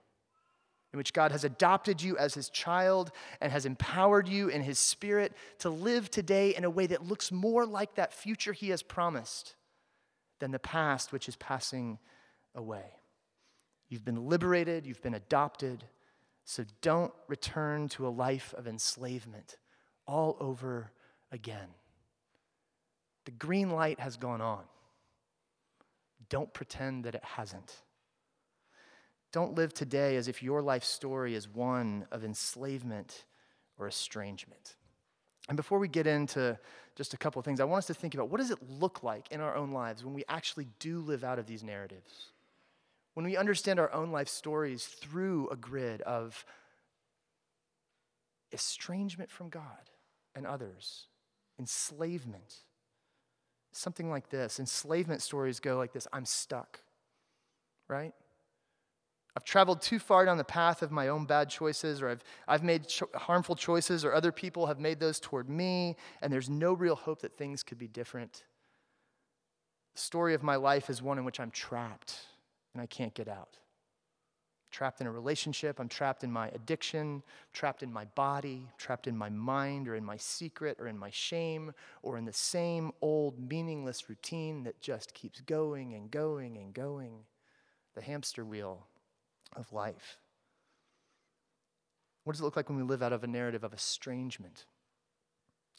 in 0.94 0.98
which 0.98 1.14
God 1.14 1.32
has 1.32 1.44
adopted 1.44 2.02
you 2.02 2.18
as 2.18 2.34
his 2.34 2.50
child 2.50 3.12
and 3.40 3.52
has 3.52 3.66
empowered 3.66 4.28
you 4.28 4.50
in 4.50 4.62
his 4.62 4.78
spirit 4.78 5.34
to 5.60 5.70
live 5.70 6.10
today 6.10 6.54
in 6.54 6.64
a 6.64 6.70
way 6.70 6.86
that 6.88 7.06
looks 7.06 7.32
more 7.32 7.66
like 7.66 7.96
that 7.96 8.14
future 8.14 8.54
he 8.54 8.70
has 8.70 8.84
promised 8.84 9.56
than 10.40 10.52
the 10.52 10.60
past 10.60 11.12
which 11.12 11.30
is 11.30 11.36
passing 11.38 11.98
away. 12.56 12.84
You've 13.92 14.06
been 14.06 14.30
liberated, 14.30 14.86
you've 14.86 15.02
been 15.02 15.16
adopted, 15.16 15.84
so 16.46 16.64
don't 16.82 17.12
return 17.28 17.90
to 17.90 18.08
a 18.08 18.10
life 18.10 18.54
of 18.58 18.66
enslavement 18.66 19.58
all 20.08 20.38
over 20.40 20.92
again. 21.30 21.68
The 23.26 23.32
green 23.32 23.70
light 23.70 24.00
has 24.00 24.16
gone 24.16 24.40
on. 24.40 24.64
Don't 26.30 26.54
pretend 26.54 27.04
that 27.04 27.16
it 27.16 27.24
hasn't. 27.36 27.82
Don't 29.34 29.56
live 29.56 29.74
today 29.74 30.16
as 30.16 30.30
if 30.30 30.42
your 30.42 30.62
life 30.62 30.86
story 30.86 31.36
is 31.36 31.50
one 31.50 32.08
of 32.12 32.24
enslavement 32.24 33.26
or 33.78 33.88
estrangement. 33.88 34.78
And 35.50 35.58
before 35.58 35.80
we 35.80 35.90
get 35.90 36.08
into 36.08 36.58
just 36.96 37.14
a 37.14 37.18
couple 37.18 37.40
of 37.40 37.46
things, 37.46 37.60
I 37.60 37.66
want 37.66 37.80
us 37.80 37.88
to 37.88 37.94
think 37.94 38.14
about 38.14 38.30
what 38.30 38.40
does 38.40 38.52
it 38.52 38.60
look 38.70 39.04
like 39.04 39.30
in 39.34 39.42
our 39.42 39.54
own 39.54 39.72
lives 39.72 40.06
when 40.06 40.14
we 40.14 40.24
actually 40.30 40.70
do 40.80 41.00
live 41.00 41.26
out 41.26 41.40
of 41.40 41.46
these 41.46 41.62
narratives? 41.62 42.32
When 43.14 43.26
we 43.26 43.36
understand 43.36 43.80
our 43.80 43.94
own 43.94 44.12
life 44.12 44.30
stories 44.30 44.86
through 44.86 45.50
a 45.50 45.56
grid 45.56 46.02
of 46.04 46.46
estrangement 48.52 49.30
from 49.30 49.50
God 49.50 49.90
and 50.36 50.46
others, 50.46 51.08
enslavement. 51.60 52.56
Something 53.74 54.10
like 54.10 54.30
this. 54.30 54.60
Enslavement 54.60 55.22
stories 55.22 55.60
go 55.60 55.78
like 55.78 55.94
this 55.94 56.08
I'm 56.12 56.26
stuck, 56.26 56.80
right? 57.88 58.14
I've 59.36 59.46
traveled 59.46 59.82
too 59.82 59.98
far 59.98 60.26
down 60.26 60.38
the 60.38 60.44
path 60.44 60.82
of 60.82 60.92
my 60.92 61.08
own 61.08 61.26
bad 61.26 61.50
choices, 61.50 62.02
or 62.02 62.10
I've, 62.10 62.24
I've 62.50 62.64
made 62.64 62.88
cho- 62.90 63.10
harmful 63.16 63.56
choices, 63.56 64.04
or 64.04 64.14
other 64.14 64.34
people 64.34 64.68
have 64.68 64.80
made 64.80 65.00
those 65.00 65.22
toward 65.22 65.50
me, 65.50 65.96
and 66.22 66.34
there's 66.34 66.50
no 66.50 66.74
real 66.74 66.96
hope 66.96 67.22
that 67.22 67.38
things 67.38 67.64
could 67.64 67.78
be 67.78 67.88
different. 67.88 68.44
The 69.96 70.02
story 70.02 70.34
of 70.34 70.44
my 70.44 70.58
life 70.58 70.90
is 70.90 71.02
one 71.02 71.18
in 71.18 71.24
which 71.24 71.40
I'm 71.40 71.52
trapped 71.52 72.16
and 72.74 72.82
I 72.82 72.86
can't 72.86 73.14
get 73.14 73.28
out. 73.28 73.58
Trapped 74.72 75.02
in 75.02 75.08
a 75.08 75.12
relationship, 75.12 75.80
I'm 75.80 75.90
trapped 75.90 76.24
in 76.24 76.32
my 76.32 76.48
addiction, 76.50 77.24
trapped 77.52 77.84
in 77.84 77.92
my 77.92 78.06
body, 78.16 78.68
trapped 78.78 79.06
in 79.06 79.18
my 79.18 79.30
mind, 79.30 79.90
or 79.90 79.96
in 79.96 80.06
my 80.06 80.16
secret, 80.16 80.78
or 80.80 80.88
in 80.88 80.98
my 80.98 81.10
shame, 81.10 81.74
or 82.02 82.18
in 82.18 82.24
the 82.24 82.32
same 82.32 82.94
old 83.02 83.38
meaningless 83.38 84.08
routine 84.08 84.64
that 84.64 84.80
just 84.80 85.14
keeps 85.14 85.42
going 85.42 85.94
and 85.94 86.10
going 86.10 86.58
and 86.58 86.74
going. 86.74 87.26
The 87.96 88.02
hamster 88.02 88.46
wheel 88.46 88.88
of 89.58 89.74
life. 89.74 90.18
What 92.24 92.34
does 92.34 92.42
it 92.42 92.46
look 92.46 92.56
like 92.56 92.70
when 92.70 92.78
we 92.78 92.84
live 92.84 93.04
out 93.04 93.14
of 93.14 93.26
a 93.26 93.28
narrative 93.28 93.66
of 93.66 93.74
estrangement? 93.74 94.66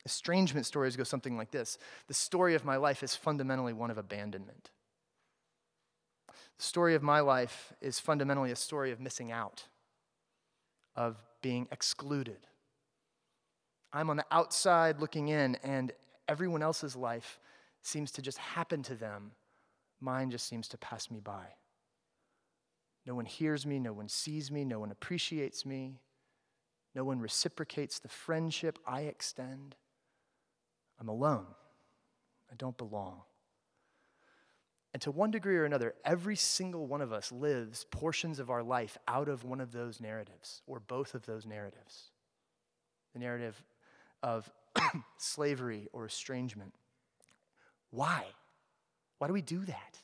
Estrangement 0.04 0.66
stories 0.66 0.96
go 0.96 1.04
something 1.04 1.37
like 1.37 1.50
this 1.50 1.78
The 2.08 2.14
story 2.14 2.54
of 2.54 2.64
my 2.64 2.76
life 2.76 3.02
is 3.02 3.14
fundamentally 3.14 3.72
one 3.72 3.90
of 3.90 3.99
abandonment. 3.99 4.70
The 6.59 6.65
story 6.65 6.95
of 6.95 7.03
my 7.03 7.21
life 7.21 7.73
is 7.81 7.99
fundamentally 7.99 8.51
a 8.51 8.57
story 8.57 8.91
of 8.91 9.01
missing 9.01 9.33
out, 9.33 9.65
of 10.95 11.17
being 11.43 11.69
excluded. 11.71 12.47
I'm 13.93 14.11
on 14.11 14.17
the 14.17 14.25
outside 14.31 15.01
looking 15.01 15.29
in, 15.29 15.57
and 15.62 15.93
everyone 16.29 16.62
else's 16.62 16.97
life 16.97 17.39
seems 17.83 18.11
to 18.12 18.23
just 18.23 18.39
happen 18.39 18.83
to 18.85 18.95
them. 18.95 19.33
Mine 20.01 20.31
just 20.31 20.47
seems 20.47 20.69
to 20.69 20.79
pass 20.79 21.11
me 21.11 21.21
by. 21.21 21.47
No 23.07 23.15
one 23.15 23.27
hears 23.27 23.67
me, 23.67 23.79
no 23.79 23.93
one 23.93 24.09
sees 24.09 24.51
me, 24.51 24.65
no 24.65 24.79
one 24.79 24.91
appreciates 24.91 25.67
me, 25.67 26.01
no 26.95 27.05
one 27.05 27.21
reciprocates 27.21 27.99
the 27.99 28.09
friendship 28.09 28.79
I 28.87 29.03
extend. 29.03 29.75
I'm 31.01 31.09
alone. 31.09 31.47
I 32.51 32.55
don't 32.57 32.77
belong. 32.77 33.23
And 34.92 35.00
to 35.02 35.11
one 35.11 35.30
degree 35.30 35.56
or 35.56 35.64
another, 35.64 35.94
every 36.04 36.37
single 36.37 36.87
one 36.87 37.00
of 37.00 37.12
us 37.12 37.32
lives 37.32 37.87
portions 37.90 38.38
of 38.38 38.50
our 38.50 38.62
life 38.62 38.99
out 39.08 39.28
of 39.28 39.44
one 39.44 39.61
of 39.61 39.72
those 39.72 40.00
narratives, 40.00 40.61
or 40.66 40.80
both 40.80 41.14
of 41.14 41.25
those 41.25 41.46
narratives 41.46 42.11
the 43.12 43.18
narrative 43.18 43.62
of 44.22 44.50
slavery 45.18 45.88
or 45.92 46.06
estrangement. 46.06 46.75
Why? 47.90 48.25
Why 49.18 49.26
do 49.26 49.32
we 49.32 49.42
do 49.42 49.64
that? 49.66 49.99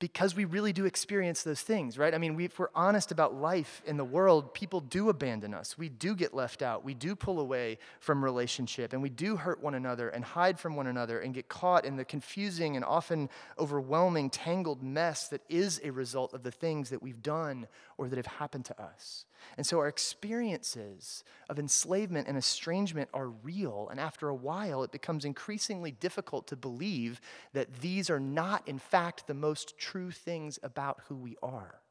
Because 0.00 0.34
we 0.34 0.46
really 0.46 0.72
do 0.72 0.86
experience 0.86 1.42
those 1.42 1.60
things, 1.60 1.98
right? 1.98 2.14
I 2.14 2.18
mean, 2.18 2.34
we, 2.34 2.46
if 2.46 2.58
we're 2.58 2.70
honest 2.74 3.12
about 3.12 3.34
life 3.34 3.82
in 3.86 3.98
the 3.98 4.04
world, 4.04 4.54
people 4.54 4.80
do 4.80 5.10
abandon 5.10 5.52
us. 5.52 5.76
We 5.76 5.90
do 5.90 6.16
get 6.16 6.34
left 6.34 6.62
out. 6.62 6.84
We 6.84 6.94
do 6.94 7.14
pull 7.14 7.38
away 7.38 7.78
from 8.00 8.24
relationship, 8.24 8.94
and 8.94 9.02
we 9.02 9.10
do 9.10 9.36
hurt 9.36 9.62
one 9.62 9.74
another 9.74 10.08
and 10.08 10.24
hide 10.24 10.58
from 10.58 10.74
one 10.74 10.86
another 10.86 11.20
and 11.20 11.34
get 11.34 11.48
caught 11.48 11.84
in 11.84 11.96
the 11.96 12.06
confusing 12.06 12.76
and 12.76 12.84
often 12.84 13.28
overwhelming, 13.58 14.30
tangled 14.30 14.82
mess 14.82 15.28
that 15.28 15.42
is 15.50 15.78
a 15.84 15.90
result 15.90 16.32
of 16.32 16.42
the 16.42 16.50
things 16.50 16.88
that 16.90 17.02
we've 17.02 17.22
done 17.22 17.68
or 18.00 18.08
that 18.08 18.16
have 18.16 18.24
happened 18.24 18.64
to 18.64 18.82
us. 18.82 19.26
And 19.58 19.66
so 19.66 19.78
our 19.78 19.86
experiences 19.86 21.22
of 21.50 21.58
enslavement 21.58 22.28
and 22.28 22.38
estrangement 22.38 23.10
are 23.12 23.28
real. 23.28 23.88
And 23.90 24.00
after 24.00 24.30
a 24.30 24.34
while, 24.34 24.82
it 24.82 24.90
becomes 24.90 25.26
increasingly 25.26 25.90
difficult 25.90 26.46
to 26.46 26.56
believe 26.56 27.20
that 27.52 27.82
these 27.82 28.08
are 28.08 28.18
not, 28.18 28.66
in 28.66 28.78
fact, 28.78 29.26
the 29.26 29.34
most 29.34 29.76
true 29.76 30.10
things 30.10 30.58
about 30.62 31.02
who 31.08 31.14
we 31.14 31.36
are. 31.42 31.82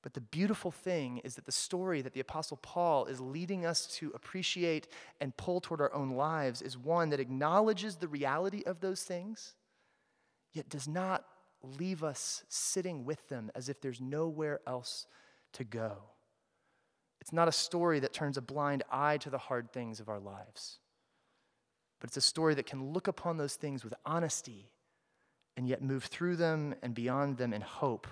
But 0.00 0.14
the 0.14 0.20
beautiful 0.20 0.70
thing 0.70 1.18
is 1.24 1.34
that 1.34 1.46
the 1.46 1.50
story 1.50 2.00
that 2.00 2.12
the 2.12 2.20
Apostle 2.20 2.58
Paul 2.58 3.06
is 3.06 3.20
leading 3.20 3.66
us 3.66 3.88
to 3.96 4.12
appreciate 4.14 4.86
and 5.20 5.36
pull 5.36 5.60
toward 5.60 5.80
our 5.80 5.92
own 5.92 6.10
lives 6.10 6.62
is 6.62 6.78
one 6.78 7.10
that 7.10 7.18
acknowledges 7.18 7.96
the 7.96 8.06
reality 8.06 8.62
of 8.64 8.78
those 8.78 9.02
things, 9.02 9.54
yet 10.52 10.68
does 10.68 10.86
not 10.86 11.24
leave 11.78 12.02
us 12.04 12.44
sitting 12.48 13.04
with 13.04 13.28
them 13.28 13.50
as 13.54 13.68
if 13.68 13.80
there's 13.80 14.00
nowhere 14.00 14.60
else 14.66 15.06
to 15.54 15.64
go. 15.64 15.96
It's 17.20 17.32
not 17.32 17.48
a 17.48 17.52
story 17.52 18.00
that 18.00 18.12
turns 18.12 18.36
a 18.36 18.42
blind 18.42 18.82
eye 18.90 19.16
to 19.18 19.30
the 19.30 19.38
hard 19.38 19.72
things 19.72 20.00
of 20.00 20.08
our 20.08 20.20
lives, 20.20 20.78
but 22.00 22.08
it's 22.08 22.16
a 22.16 22.22
story 22.22 22.54
that 22.54 22.66
can 22.66 22.92
look 22.92 23.08
upon 23.08 23.36
those 23.36 23.54
things 23.54 23.82
with 23.82 23.94
honesty 24.04 24.70
and 25.56 25.66
yet 25.66 25.82
move 25.82 26.04
through 26.04 26.36
them 26.36 26.74
and 26.82 26.94
beyond 26.94 27.38
them 27.38 27.52
in 27.52 27.62
hope 27.62 28.06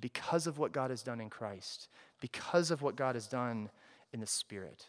because 0.00 0.46
of 0.46 0.58
what 0.58 0.72
God 0.72 0.90
has 0.90 1.02
done 1.02 1.20
in 1.20 1.30
Christ, 1.30 1.88
because 2.20 2.70
of 2.70 2.82
what 2.82 2.96
God 2.96 3.14
has 3.14 3.26
done 3.26 3.70
in 4.12 4.20
the 4.20 4.26
Spirit. 4.26 4.86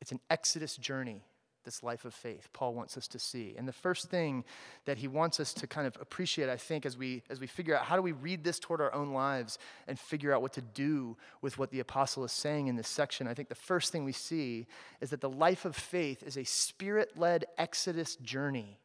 It's 0.00 0.12
an 0.12 0.20
Exodus 0.30 0.76
journey 0.76 1.22
this 1.68 1.82
life 1.82 2.06
of 2.06 2.14
faith 2.14 2.48
Paul 2.54 2.72
wants 2.72 2.96
us 2.96 3.06
to 3.08 3.18
see. 3.18 3.54
And 3.58 3.68
the 3.68 3.74
first 3.74 4.08
thing 4.08 4.42
that 4.86 4.96
he 4.96 5.06
wants 5.06 5.38
us 5.38 5.52
to 5.52 5.66
kind 5.66 5.86
of 5.86 5.98
appreciate, 6.00 6.48
I 6.48 6.56
think, 6.56 6.86
as 6.86 6.96
we 6.96 7.22
as 7.28 7.40
we 7.40 7.46
figure 7.46 7.76
out 7.76 7.84
how 7.84 7.94
do 7.94 8.00
we 8.00 8.12
read 8.12 8.42
this 8.42 8.58
toward 8.58 8.80
our 8.80 8.94
own 8.94 9.12
lives 9.12 9.58
and 9.86 9.98
figure 9.98 10.32
out 10.32 10.40
what 10.40 10.54
to 10.54 10.62
do 10.62 11.18
with 11.42 11.58
what 11.58 11.70
the 11.70 11.80
apostle 11.80 12.24
is 12.24 12.32
saying 12.32 12.68
in 12.68 12.76
this 12.76 12.88
section, 12.88 13.28
I 13.28 13.34
think 13.34 13.50
the 13.50 13.54
first 13.54 13.92
thing 13.92 14.06
we 14.06 14.12
see 14.12 14.66
is 15.02 15.10
that 15.10 15.20
the 15.20 15.28
life 15.28 15.66
of 15.66 15.76
faith 15.76 16.22
is 16.22 16.38
a 16.38 16.44
spirit-led 16.44 17.44
exodus 17.58 18.16
journey 18.16 18.80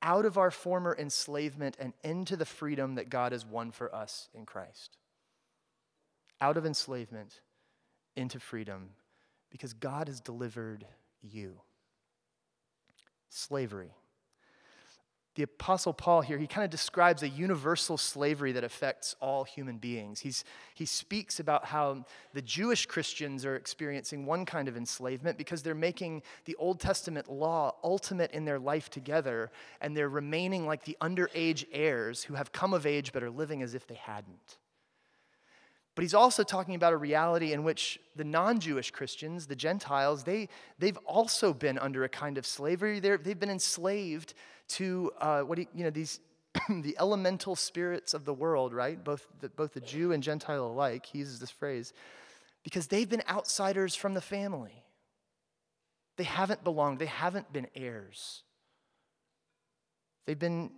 out 0.00 0.24
of 0.24 0.38
our 0.38 0.50
former 0.50 0.96
enslavement 0.98 1.76
and 1.78 1.92
into 2.02 2.34
the 2.34 2.46
freedom 2.46 2.94
that 2.94 3.10
God 3.10 3.32
has 3.32 3.44
won 3.44 3.72
for 3.72 3.94
us 3.94 4.30
in 4.34 4.46
Christ. 4.46 4.96
Out 6.40 6.56
of 6.56 6.64
enslavement 6.64 7.40
into 8.16 8.40
freedom 8.40 8.90
because 9.50 9.74
God 9.74 10.08
has 10.08 10.18
delivered 10.18 10.86
you 11.20 11.60
slavery. 13.32 13.94
the 15.34 15.44
Apostle 15.44 15.94
Paul 15.94 16.20
here, 16.20 16.36
he 16.36 16.46
kind 16.46 16.64
of 16.64 16.70
describes 16.70 17.22
a 17.22 17.28
universal 17.28 17.96
slavery 17.96 18.52
that 18.52 18.64
affects 18.64 19.16
all 19.18 19.44
human 19.44 19.78
beings. 19.78 20.20
He's, 20.20 20.44
he 20.74 20.84
speaks 20.84 21.40
about 21.40 21.64
how 21.64 22.04
the 22.34 22.42
Jewish 22.42 22.84
Christians 22.84 23.46
are 23.46 23.56
experiencing 23.56 24.26
one 24.26 24.44
kind 24.44 24.68
of 24.68 24.76
enslavement 24.76 25.38
because 25.38 25.62
they're 25.62 25.74
making 25.74 26.22
the 26.44 26.54
Old 26.56 26.80
Testament 26.80 27.32
law 27.32 27.74
ultimate 27.82 28.32
in 28.32 28.44
their 28.44 28.58
life 28.58 28.90
together, 28.90 29.50
and 29.80 29.96
they're 29.96 30.10
remaining 30.10 30.66
like 30.66 30.84
the 30.84 30.98
underage 31.00 31.64
heirs 31.72 32.22
who 32.22 32.34
have 32.34 32.52
come 32.52 32.74
of 32.74 32.84
age 32.84 33.14
but 33.14 33.22
are 33.22 33.30
living 33.30 33.62
as 33.62 33.74
if 33.74 33.86
they 33.86 33.94
hadn't. 33.94 34.58
But 35.94 36.02
he's 36.02 36.14
also 36.14 36.42
talking 36.42 36.74
about 36.74 36.92
a 36.92 36.96
reality 36.96 37.52
in 37.52 37.64
which 37.64 38.00
the 38.16 38.24
non 38.24 38.60
Jewish 38.60 38.90
Christians, 38.90 39.46
the 39.46 39.56
Gentiles, 39.56 40.24
they, 40.24 40.48
they've 40.78 40.96
also 41.06 41.52
been 41.52 41.78
under 41.78 42.04
a 42.04 42.08
kind 42.08 42.38
of 42.38 42.46
slavery. 42.46 42.98
they 42.98 43.10
have 43.10 43.40
been 43.40 43.50
enslaved 43.50 44.34
to 44.68 45.12
uh, 45.20 45.42
what 45.42 45.58
you, 45.58 45.66
you 45.74 45.84
know, 45.84 45.90
these, 45.90 46.20
the 46.68 46.96
elemental 46.98 47.54
spirits 47.56 48.14
of 48.14 48.24
the 48.24 48.32
world, 48.32 48.72
right? 48.72 49.02
Both 49.02 49.26
the, 49.40 49.50
both 49.50 49.74
the 49.74 49.80
Jew 49.80 50.12
and 50.12 50.22
Gentile 50.22 50.66
alike. 50.66 51.04
He 51.04 51.18
uses 51.18 51.40
this 51.40 51.50
phrase 51.50 51.92
because 52.62 52.86
they've 52.86 53.08
been 53.08 53.22
outsiders 53.28 53.94
from 53.94 54.14
the 54.14 54.20
family. 54.20 54.84
They 56.16 56.24
haven't 56.24 56.64
belonged, 56.64 56.98
they 56.98 57.06
haven't 57.06 57.52
been 57.52 57.66
heirs. 57.74 58.42
They've 60.26 60.38
been 60.38 60.70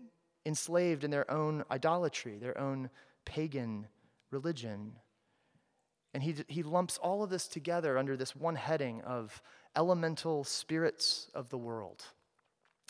enslaved 0.46 1.04
in 1.04 1.10
their 1.10 1.30
own 1.30 1.64
idolatry, 1.70 2.38
their 2.38 2.58
own 2.58 2.90
pagan 3.24 3.86
religion. 4.30 4.92
And 6.14 6.22
he, 6.22 6.36
he 6.46 6.62
lumps 6.62 6.96
all 6.98 7.24
of 7.24 7.30
this 7.30 7.48
together 7.48 7.98
under 7.98 8.16
this 8.16 8.36
one 8.36 8.54
heading 8.54 9.02
of 9.02 9.42
elemental 9.74 10.44
spirits 10.44 11.28
of 11.34 11.48
the 11.50 11.58
world, 11.58 12.04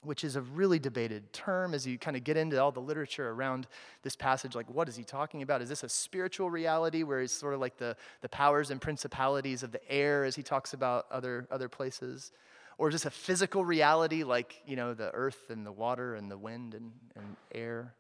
which 0.03 0.23
is 0.23 0.37
a 0.37 0.43
really 0.43 0.79
debated 0.79 1.33
term 1.33 1.73
as 1.73 1.87
you 1.87 1.99
kind 1.99 2.19
of 2.19 2.23
get 2.23 2.37
into 2.37 2.61
all 2.61 2.71
the 2.71 2.81
literature 2.81 3.31
around 3.31 3.67
this 4.03 4.15
passage. 4.15 4.55
Like, 4.55 4.69
what 4.69 4.91
is 4.91 4.97
he 4.97 5.05
talking 5.05 5.41
about? 5.41 5.63
Is 5.63 5.71
this 5.71 5.83
a 5.83 5.89
spiritual 5.89 6.51
reality 6.51 7.03
where 7.03 7.23
he's 7.23 7.33
sort 7.33 7.55
of 7.55 7.61
like 7.61 7.79
the, 7.79 7.97
the 8.21 8.29
powers 8.29 8.71
and 8.71 8.79
principalities 8.79 9.63
of 9.63 9.73
the 9.73 9.91
air 9.91 10.25
as 10.25 10.37
he 10.37 10.43
talks 10.43 10.75
about 10.75 11.07
other, 11.11 11.49
other 11.51 11.71
places? 11.71 12.31
Or 12.77 12.89
is 12.89 12.95
this 12.95 13.07
a 13.07 13.11
physical 13.11 13.65
reality 13.65 14.23
like, 14.23 14.61
you 14.67 14.77
know, 14.77 14.93
the 14.93 15.11
earth 15.15 15.49
and 15.49 15.65
the 15.65 15.73
water 15.73 16.15
and 16.15 16.31
the 16.31 16.37
wind 16.37 16.75
and, 16.75 16.93
and 17.17 17.37
air? 17.55 17.95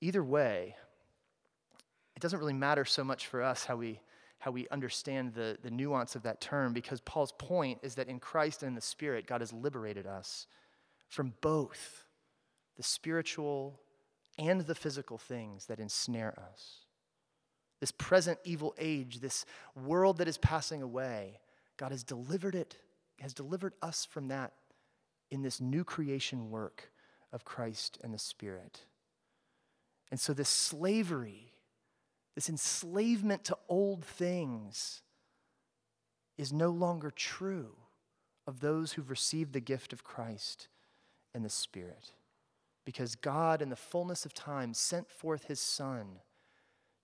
Either 0.00 0.24
way, 0.24 0.76
it 2.16 2.22
doesn't 2.22 2.38
really 2.38 2.54
matter 2.54 2.84
so 2.84 3.04
much 3.04 3.26
for 3.26 3.42
us 3.42 3.66
how 3.66 3.76
we, 3.76 4.00
how 4.38 4.50
we 4.50 4.66
understand 4.70 5.34
the, 5.34 5.58
the 5.62 5.70
nuance 5.70 6.16
of 6.16 6.22
that 6.22 6.40
term 6.40 6.72
because 6.72 7.00
Paul's 7.02 7.32
point 7.38 7.78
is 7.82 7.94
that 7.96 8.08
in 8.08 8.18
Christ 8.18 8.62
and 8.62 8.70
in 8.70 8.74
the 8.74 8.80
Spirit, 8.80 9.26
God 9.26 9.42
has 9.42 9.52
liberated 9.52 10.06
us 10.06 10.46
from 11.08 11.34
both 11.42 12.04
the 12.76 12.82
spiritual 12.82 13.78
and 14.38 14.62
the 14.62 14.74
physical 14.74 15.18
things 15.18 15.66
that 15.66 15.78
ensnare 15.78 16.34
us. 16.50 16.86
This 17.80 17.92
present 17.92 18.38
evil 18.44 18.74
age, 18.78 19.20
this 19.20 19.44
world 19.74 20.16
that 20.18 20.28
is 20.28 20.38
passing 20.38 20.82
away, 20.82 21.40
God 21.76 21.92
has 21.92 22.02
delivered 22.02 22.54
it, 22.54 22.76
has 23.20 23.34
delivered 23.34 23.74
us 23.82 24.06
from 24.06 24.28
that 24.28 24.52
in 25.30 25.42
this 25.42 25.60
new 25.60 25.84
creation 25.84 26.50
work 26.50 26.90
of 27.30 27.44
Christ 27.44 27.98
and 28.02 28.14
the 28.14 28.18
Spirit. 28.18 28.80
And 30.10 30.18
so, 30.18 30.32
this 30.32 30.48
slavery 30.48 31.52
this 32.36 32.50
enslavement 32.50 33.42
to 33.44 33.56
old 33.66 34.04
things 34.04 35.00
is 36.36 36.52
no 36.52 36.68
longer 36.68 37.10
true 37.10 37.74
of 38.46 38.60
those 38.60 38.92
who've 38.92 39.10
received 39.10 39.54
the 39.54 39.60
gift 39.60 39.92
of 39.92 40.04
Christ 40.04 40.68
and 41.34 41.42
the 41.44 41.50
Spirit. 41.50 42.12
Because 42.84 43.16
God, 43.16 43.62
in 43.62 43.70
the 43.70 43.74
fullness 43.74 44.26
of 44.26 44.34
time, 44.34 44.74
sent 44.74 45.10
forth 45.10 45.46
his 45.46 45.58
Son 45.58 46.20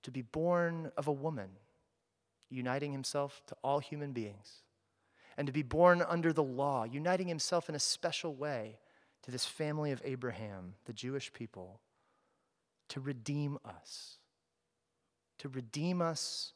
to 0.02 0.10
be 0.10 0.22
born 0.22 0.92
of 0.98 1.08
a 1.08 1.12
woman, 1.12 1.48
uniting 2.50 2.92
himself 2.92 3.42
to 3.46 3.56
all 3.64 3.78
human 3.78 4.12
beings, 4.12 4.62
and 5.38 5.46
to 5.46 5.52
be 5.52 5.62
born 5.62 6.04
under 6.06 6.32
the 6.32 6.42
law, 6.42 6.84
uniting 6.84 7.26
himself 7.26 7.70
in 7.70 7.74
a 7.74 7.80
special 7.80 8.34
way 8.34 8.78
to 9.22 9.30
this 9.30 9.46
family 9.46 9.92
of 9.92 10.02
Abraham, 10.04 10.74
the 10.84 10.92
Jewish 10.92 11.32
people, 11.32 11.80
to 12.88 13.00
redeem 13.00 13.58
us 13.64 14.18
to 15.42 15.48
redeem 15.48 16.00
us 16.00 16.52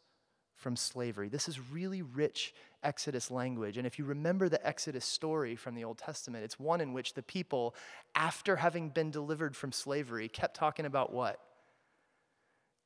from 0.54 0.76
slavery. 0.76 1.28
This 1.28 1.48
is 1.48 1.58
really 1.72 2.02
rich 2.02 2.54
Exodus 2.84 3.32
language. 3.32 3.76
And 3.78 3.86
if 3.86 3.98
you 3.98 4.04
remember 4.04 4.48
the 4.48 4.64
Exodus 4.64 5.04
story 5.04 5.56
from 5.56 5.74
the 5.74 5.82
Old 5.82 5.98
Testament, 5.98 6.44
it's 6.44 6.58
one 6.58 6.80
in 6.80 6.92
which 6.92 7.14
the 7.14 7.22
people, 7.22 7.74
after 8.14 8.54
having 8.54 8.88
been 8.90 9.10
delivered 9.10 9.56
from 9.56 9.72
slavery, 9.72 10.28
kept 10.28 10.54
talking 10.56 10.86
about 10.86 11.12
what? 11.12 11.40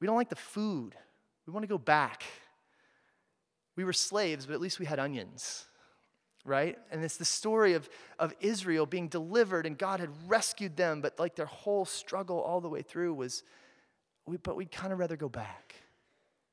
We 0.00 0.06
don't 0.06 0.16
like 0.16 0.30
the 0.30 0.36
food. 0.36 0.94
We 1.46 1.52
want 1.52 1.64
to 1.64 1.68
go 1.68 1.78
back. 1.78 2.24
We 3.76 3.84
were 3.84 3.92
slaves, 3.92 4.46
but 4.46 4.54
at 4.54 4.60
least 4.60 4.80
we 4.80 4.86
had 4.86 4.98
onions, 4.98 5.66
right? 6.46 6.78
And 6.90 7.04
it's 7.04 7.18
the 7.18 7.26
story 7.26 7.74
of, 7.74 7.90
of 8.18 8.34
Israel 8.40 8.86
being 8.86 9.08
delivered 9.08 9.66
and 9.66 9.76
God 9.76 10.00
had 10.00 10.08
rescued 10.26 10.78
them, 10.78 11.02
but 11.02 11.18
like 11.18 11.36
their 11.36 11.44
whole 11.44 11.84
struggle 11.84 12.40
all 12.40 12.62
the 12.62 12.70
way 12.70 12.80
through 12.80 13.12
was, 13.12 13.44
we, 14.26 14.38
but 14.38 14.56
we'd 14.56 14.72
kind 14.72 14.94
of 14.94 14.98
rather 14.98 15.16
go 15.16 15.28
back 15.28 15.74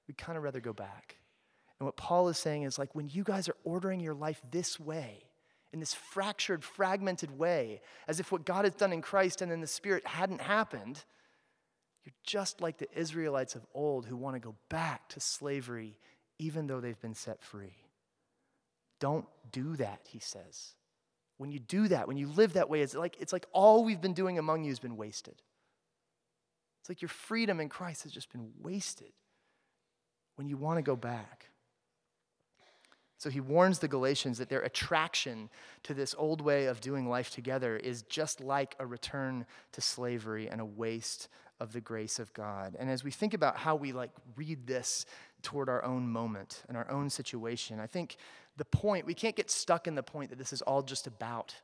we'd 0.07 0.17
kind 0.17 0.37
of 0.37 0.43
rather 0.43 0.59
go 0.59 0.73
back. 0.73 1.17
And 1.79 1.85
what 1.85 1.97
Paul 1.97 2.27
is 2.29 2.37
saying 2.37 2.63
is 2.63 2.79
like, 2.79 2.95
when 2.95 3.09
you 3.09 3.23
guys 3.23 3.47
are 3.49 3.55
ordering 3.63 3.99
your 3.99 4.13
life 4.13 4.41
this 4.51 4.79
way, 4.79 5.23
in 5.73 5.79
this 5.79 5.93
fractured, 5.93 6.63
fragmented 6.63 7.37
way, 7.37 7.81
as 8.07 8.19
if 8.19 8.31
what 8.31 8.45
God 8.45 8.65
has 8.65 8.73
done 8.73 8.93
in 8.93 9.01
Christ 9.01 9.41
and 9.41 9.51
in 9.51 9.61
the 9.61 9.67
Spirit 9.67 10.07
hadn't 10.07 10.41
happened, 10.41 11.03
you're 12.05 12.13
just 12.23 12.61
like 12.61 12.77
the 12.77 12.87
Israelites 12.97 13.53
of 13.53 13.65
old 13.73 14.05
who 14.05 14.15
want 14.15 14.35
to 14.35 14.39
go 14.39 14.55
back 14.69 15.09
to 15.09 15.19
slavery 15.19 15.97
even 16.39 16.67
though 16.67 16.79
they've 16.79 17.01
been 17.01 17.13
set 17.13 17.43
free. 17.43 17.75
Don't 18.99 19.25
do 19.51 19.75
that, 19.75 20.01
he 20.07 20.19
says. 20.19 20.75
When 21.37 21.51
you 21.51 21.59
do 21.59 21.87
that, 21.89 22.07
when 22.07 22.17
you 22.17 22.27
live 22.27 22.53
that 22.53 22.69
way, 22.69 22.81
it's 22.81 22.95
like, 22.95 23.17
it's 23.19 23.33
like 23.33 23.45
all 23.51 23.83
we've 23.83 24.01
been 24.01 24.13
doing 24.13 24.39
among 24.39 24.63
you 24.63 24.71
has 24.71 24.79
been 24.79 24.97
wasted. 24.97 25.41
It's 26.81 26.89
like 26.89 27.01
your 27.01 27.09
freedom 27.09 27.59
in 27.59 27.69
Christ 27.69 28.03
has 28.03 28.11
just 28.11 28.31
been 28.31 28.51
wasted 28.61 29.11
when 30.37 30.47
you 30.47 30.55
want 30.55 30.77
to 30.77 30.81
go 30.81 30.95
back. 30.95 31.47
So 33.17 33.31
he 33.31 33.39
warns 33.39 33.79
the 33.79 33.87
Galatians 33.87 34.37
that 34.37 34.47
their 34.47 34.61
attraction 34.61 35.49
to 35.83 35.95
this 35.95 36.13
old 36.17 36.39
way 36.39 36.67
of 36.67 36.79
doing 36.79 37.09
life 37.09 37.31
together 37.31 37.75
is 37.75 38.03
just 38.03 38.41
like 38.41 38.75
a 38.79 38.85
return 38.85 39.45
to 39.71 39.81
slavery 39.81 40.47
and 40.47 40.61
a 40.61 40.65
waste 40.65 41.27
of 41.59 41.73
the 41.73 41.81
grace 41.81 42.19
of 42.19 42.31
God. 42.33 42.75
And 42.77 42.89
as 42.89 43.03
we 43.03 43.09
think 43.09 43.33
about 43.33 43.57
how 43.57 43.75
we 43.75 43.91
like 43.91 44.11
read 44.35 44.67
this 44.67 45.07
toward 45.41 45.67
our 45.67 45.83
own 45.83 46.07
moment 46.07 46.63
and 46.67 46.77
our 46.77 46.89
own 46.91 47.09
situation, 47.09 47.79
I 47.79 47.87
think 47.87 48.17
the 48.57 48.65
point, 48.65 49.07
we 49.07 49.15
can't 49.15 49.35
get 49.35 49.49
stuck 49.49 49.87
in 49.87 49.95
the 49.95 50.03
point 50.03 50.29
that 50.29 50.37
this 50.37 50.53
is 50.53 50.61
all 50.61 50.83
just 50.83 51.07
about 51.07 51.55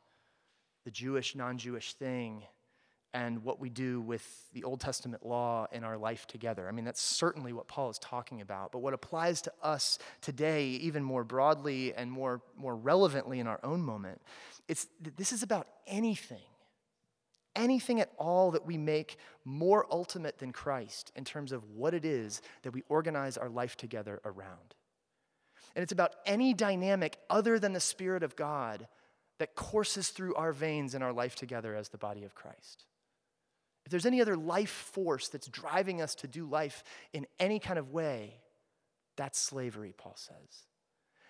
the 0.86 0.92
Jewish, 0.92 1.36
non 1.36 1.60
Jewish 1.60 1.94
thing 1.94 2.44
and 3.14 3.44
what 3.44 3.60
we 3.60 3.70
do 3.70 4.02
with 4.02 4.26
the 4.54 4.64
Old 4.64 4.80
Testament 4.80 5.26
law 5.26 5.68
in 5.72 5.84
our 5.84 5.98
life 5.98 6.26
together. 6.26 6.68
I 6.68 6.72
mean, 6.72 6.84
that's 6.84 7.02
certainly 7.02 7.54
what 7.54 7.68
Paul 7.68 7.92
is 7.92 8.00
talking 8.00 8.42
about. 8.42 8.72
But 8.72 8.80
what 8.80 8.94
applies 8.94 9.42
to 9.44 9.54
us 9.62 10.00
today, 10.22 10.66
even 10.68 11.04
more 11.04 11.24
broadly 11.24 11.94
and 11.94 12.12
more, 12.12 12.42
more 12.58 12.76
relevantly 12.76 13.40
in 13.40 13.46
our 13.46 13.60
own 13.64 13.84
moment, 13.84 14.20
it's, 14.68 14.88
this 15.18 15.32
is 15.32 15.44
about 15.44 15.68
anything, 15.86 16.42
anything 17.56 18.00
at 18.00 18.12
all 18.18 18.52
that 18.52 18.66
we 18.66 18.78
make 18.78 19.18
more 19.46 19.86
ultimate 19.92 20.40
than 20.40 20.52
Christ 20.52 21.12
in 21.16 21.24
terms 21.24 21.52
of 21.52 21.70
what 21.70 21.94
it 21.94 22.06
is 22.06 22.42
that 22.64 22.74
we 22.74 22.84
organize 22.90 23.38
our 23.38 23.50
life 23.50 23.78
together 23.78 24.22
around. 24.26 24.74
And 25.76 25.84
it's 25.84 25.92
about 25.92 26.16
any 26.26 26.54
dynamic 26.54 27.20
other 27.30 27.60
than 27.60 27.74
the 27.74 27.80
Spirit 27.80 28.24
of 28.24 28.36
God 28.36 28.88
that 29.38 29.56
courses 29.56 30.10
through 30.10 30.34
our 30.36 30.52
veins 30.52 30.96
in 30.96 31.04
our 31.04 31.14
life 31.14 31.36
together 31.36 31.76
as 31.76 31.90
the 31.90 31.98
body 31.98 32.24
of 32.24 32.34
Christ. 32.34 32.86
If 33.86 33.92
there's 33.92 34.06
any 34.06 34.22
other 34.22 34.38
life 34.38 34.70
force 34.70 35.28
that's 35.28 35.48
driving 35.48 36.02
us 36.02 36.16
to 36.16 36.28
do 36.28 36.46
life 36.46 36.84
in 37.12 37.28
any 37.40 37.60
kind 37.60 37.78
of 37.78 37.92
way, 37.92 38.36
that's 39.16 39.40
slavery, 39.40 39.94
Paul 39.98 40.16
says. 40.16 40.68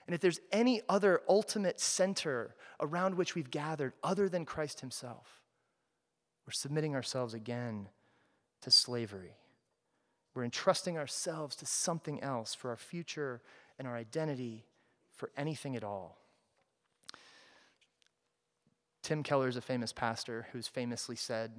And 0.05 0.13
if 0.13 0.21
there's 0.21 0.39
any 0.51 0.81
other 0.89 1.21
ultimate 1.27 1.79
center 1.79 2.55
around 2.79 3.15
which 3.15 3.35
we've 3.35 3.49
gathered 3.49 3.93
other 4.03 4.29
than 4.29 4.45
Christ 4.45 4.81
Himself, 4.81 5.41
we're 6.45 6.51
submitting 6.51 6.93
ourselves 6.93 7.33
again 7.33 7.87
to 8.61 8.71
slavery. 8.71 9.37
We're 10.33 10.43
entrusting 10.43 10.97
ourselves 10.97 11.55
to 11.57 11.65
something 11.65 12.21
else 12.21 12.53
for 12.53 12.69
our 12.69 12.77
future 12.77 13.41
and 13.79 13.87
our 13.87 13.95
identity, 13.95 14.65
for 15.13 15.31
anything 15.37 15.75
at 15.75 15.83
all. 15.83 16.17
Tim 19.01 19.23
Keller 19.23 19.47
is 19.47 19.57
a 19.57 19.61
famous 19.61 19.93
pastor 19.93 20.47
who's 20.51 20.67
famously 20.67 21.15
said, 21.15 21.51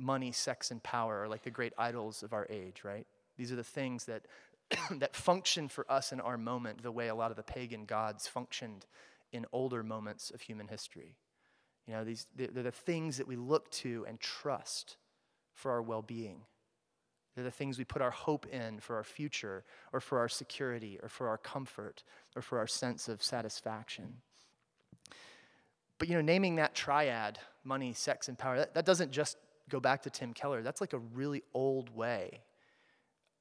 money, 0.00 0.32
sex, 0.32 0.70
and 0.70 0.82
power 0.82 1.22
are 1.22 1.28
like 1.28 1.42
the 1.42 1.50
great 1.50 1.72
idols 1.78 2.22
of 2.22 2.32
our 2.32 2.46
age, 2.50 2.82
right? 2.84 3.06
These 3.36 3.52
are 3.52 3.56
the 3.56 3.64
things 3.64 4.06
that, 4.06 4.22
that 4.98 5.14
function 5.14 5.68
for 5.68 5.90
us 5.90 6.12
in 6.12 6.20
our 6.20 6.38
moment 6.38 6.82
the 6.82 6.92
way 6.92 7.08
a 7.08 7.14
lot 7.14 7.30
of 7.30 7.36
the 7.36 7.42
pagan 7.42 7.84
gods 7.84 8.26
functioned 8.26 8.86
in 9.32 9.46
older 9.52 9.82
moments 9.82 10.30
of 10.30 10.40
human 10.40 10.68
history. 10.68 11.16
You 11.86 11.94
know, 11.94 12.04
these, 12.04 12.26
they're 12.36 12.62
the 12.62 12.70
things 12.70 13.16
that 13.16 13.26
we 13.26 13.36
look 13.36 13.70
to 13.72 14.04
and 14.08 14.20
trust 14.20 14.96
for 15.54 15.70
our 15.72 15.82
well 15.82 16.02
being. 16.02 16.42
They're 17.34 17.44
the 17.44 17.50
things 17.50 17.78
we 17.78 17.84
put 17.84 18.02
our 18.02 18.10
hope 18.10 18.46
in 18.46 18.80
for 18.80 18.96
our 18.96 19.04
future, 19.04 19.64
or 19.92 20.00
for 20.00 20.18
our 20.18 20.28
security, 20.28 20.98
or 21.02 21.08
for 21.08 21.28
our 21.28 21.38
comfort, 21.38 22.02
or 22.34 22.42
for 22.42 22.58
our 22.58 22.66
sense 22.66 23.08
of 23.08 23.22
satisfaction. 23.22 24.16
But, 25.98 26.08
you 26.08 26.14
know, 26.14 26.22
naming 26.22 26.56
that 26.56 26.74
triad 26.74 27.38
money, 27.62 27.92
sex, 27.92 28.28
and 28.28 28.38
power 28.38 28.56
that, 28.56 28.74
that 28.74 28.86
doesn't 28.86 29.12
just 29.12 29.36
go 29.70 29.80
back 29.80 30.02
to 30.02 30.10
Tim 30.10 30.32
Keller. 30.32 30.62
That's 30.62 30.80
like 30.80 30.92
a 30.92 30.98
really 30.98 31.42
old 31.54 31.94
way 31.94 32.42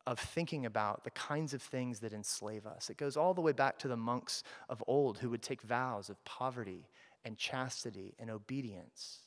of 0.07 0.19
thinking 0.19 0.65
about 0.65 1.03
the 1.03 1.11
kinds 1.11 1.53
of 1.53 1.61
things 1.61 1.99
that 1.99 2.13
enslave 2.13 2.65
us. 2.65 2.89
It 2.89 2.97
goes 2.97 3.17
all 3.17 3.33
the 3.33 3.41
way 3.41 3.51
back 3.51 3.77
to 3.79 3.87
the 3.87 3.97
monks 3.97 4.43
of 4.69 4.83
old 4.87 5.17
who 5.17 5.29
would 5.29 5.43
take 5.43 5.61
vows 5.61 6.09
of 6.09 6.23
poverty 6.25 6.87
and 7.25 7.37
chastity 7.37 8.15
and 8.17 8.29
obedience, 8.29 9.19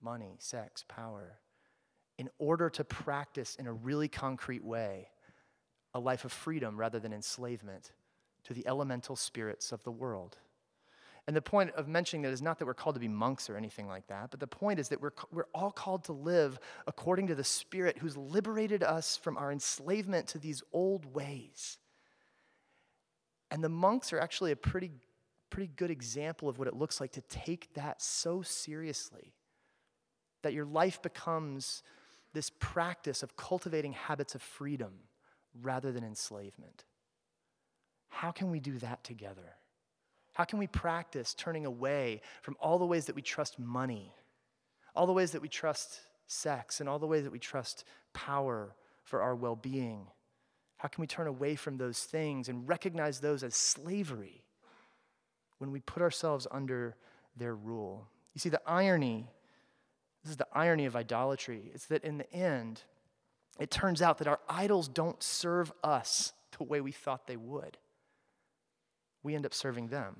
money, 0.00 0.36
sex, 0.38 0.84
power, 0.88 1.38
in 2.18 2.30
order 2.38 2.70
to 2.70 2.84
practice 2.84 3.56
in 3.56 3.66
a 3.66 3.72
really 3.72 4.08
concrete 4.08 4.64
way 4.64 5.08
a 5.94 6.00
life 6.00 6.24
of 6.24 6.32
freedom 6.32 6.76
rather 6.76 6.98
than 6.98 7.12
enslavement 7.12 7.92
to 8.44 8.54
the 8.54 8.66
elemental 8.66 9.16
spirits 9.16 9.72
of 9.72 9.82
the 9.82 9.90
world. 9.90 10.38
And 11.26 11.34
the 11.34 11.42
point 11.42 11.72
of 11.72 11.88
mentioning 11.88 12.22
that 12.22 12.32
is 12.32 12.40
not 12.40 12.58
that 12.58 12.66
we're 12.66 12.74
called 12.74 12.94
to 12.94 13.00
be 13.00 13.08
monks 13.08 13.50
or 13.50 13.56
anything 13.56 13.88
like 13.88 14.06
that, 14.06 14.30
but 14.30 14.38
the 14.38 14.46
point 14.46 14.78
is 14.78 14.88
that 14.90 15.00
we're, 15.00 15.10
we're 15.32 15.48
all 15.52 15.72
called 15.72 16.04
to 16.04 16.12
live 16.12 16.58
according 16.86 17.26
to 17.26 17.34
the 17.34 17.42
Spirit 17.42 17.98
who's 17.98 18.16
liberated 18.16 18.84
us 18.84 19.16
from 19.16 19.36
our 19.36 19.50
enslavement 19.50 20.28
to 20.28 20.38
these 20.38 20.62
old 20.72 21.12
ways. 21.14 21.78
And 23.50 23.62
the 23.62 23.68
monks 23.68 24.12
are 24.12 24.20
actually 24.20 24.52
a 24.52 24.56
pretty, 24.56 24.92
pretty 25.50 25.70
good 25.74 25.90
example 25.90 26.48
of 26.48 26.58
what 26.58 26.68
it 26.68 26.76
looks 26.76 27.00
like 27.00 27.12
to 27.12 27.20
take 27.22 27.74
that 27.74 28.00
so 28.00 28.42
seriously. 28.42 29.32
That 30.42 30.52
your 30.52 30.64
life 30.64 31.02
becomes 31.02 31.82
this 32.34 32.50
practice 32.60 33.24
of 33.24 33.36
cultivating 33.36 33.94
habits 33.94 34.36
of 34.36 34.42
freedom 34.42 34.92
rather 35.60 35.90
than 35.90 36.04
enslavement. 36.04 36.84
How 38.08 38.30
can 38.30 38.50
we 38.52 38.60
do 38.60 38.78
that 38.78 39.02
together? 39.02 39.56
How 40.36 40.44
can 40.44 40.58
we 40.58 40.66
practice 40.66 41.32
turning 41.32 41.64
away 41.64 42.20
from 42.42 42.58
all 42.60 42.78
the 42.78 42.84
ways 42.84 43.06
that 43.06 43.16
we 43.16 43.22
trust 43.22 43.58
money, 43.58 44.12
all 44.94 45.06
the 45.06 45.14
ways 45.14 45.30
that 45.30 45.40
we 45.40 45.48
trust 45.48 45.98
sex, 46.26 46.78
and 46.78 46.90
all 46.90 46.98
the 46.98 47.06
ways 47.06 47.24
that 47.24 47.32
we 47.32 47.38
trust 47.38 47.84
power 48.12 48.76
for 49.02 49.22
our 49.22 49.34
well 49.34 49.56
being? 49.56 50.08
How 50.76 50.88
can 50.88 51.00
we 51.00 51.06
turn 51.06 51.26
away 51.26 51.54
from 51.54 51.78
those 51.78 52.00
things 52.00 52.50
and 52.50 52.68
recognize 52.68 53.18
those 53.18 53.42
as 53.42 53.54
slavery 53.54 54.44
when 55.56 55.72
we 55.72 55.80
put 55.80 56.02
ourselves 56.02 56.46
under 56.50 56.96
their 57.34 57.54
rule? 57.54 58.06
You 58.34 58.40
see, 58.40 58.50
the 58.50 58.60
irony, 58.66 59.30
this 60.22 60.32
is 60.32 60.36
the 60.36 60.48
irony 60.52 60.84
of 60.84 60.96
idolatry, 60.96 61.70
it's 61.72 61.86
that 61.86 62.04
in 62.04 62.18
the 62.18 62.30
end, 62.30 62.82
it 63.58 63.70
turns 63.70 64.02
out 64.02 64.18
that 64.18 64.28
our 64.28 64.40
idols 64.50 64.86
don't 64.86 65.22
serve 65.22 65.72
us 65.82 66.34
the 66.58 66.64
way 66.64 66.82
we 66.82 66.92
thought 66.92 67.26
they 67.26 67.38
would 67.38 67.78
we 69.22 69.34
end 69.34 69.46
up 69.46 69.54
serving 69.54 69.88
them. 69.88 70.16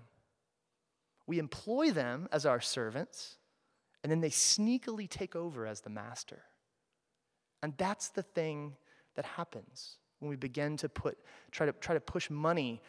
We 1.26 1.38
employ 1.38 1.90
them 1.90 2.28
as 2.30 2.46
our 2.46 2.60
servants, 2.60 3.36
and 4.02 4.10
then 4.10 4.20
they 4.20 4.30
sneakily 4.30 5.08
take 5.08 5.34
over 5.34 5.66
as 5.66 5.80
the 5.80 5.90
master. 5.90 6.42
And 7.62 7.74
that's 7.76 8.10
the 8.10 8.22
thing 8.22 8.76
that 9.16 9.24
happens 9.24 9.96
when 10.20 10.30
we 10.30 10.36
begin 10.36 10.76
to 10.78 10.88
put, 10.88 11.18
try 11.50 11.66
to, 11.66 11.72
try 11.72 11.94
to 11.94 12.00
push 12.00 12.30
money 12.30 12.80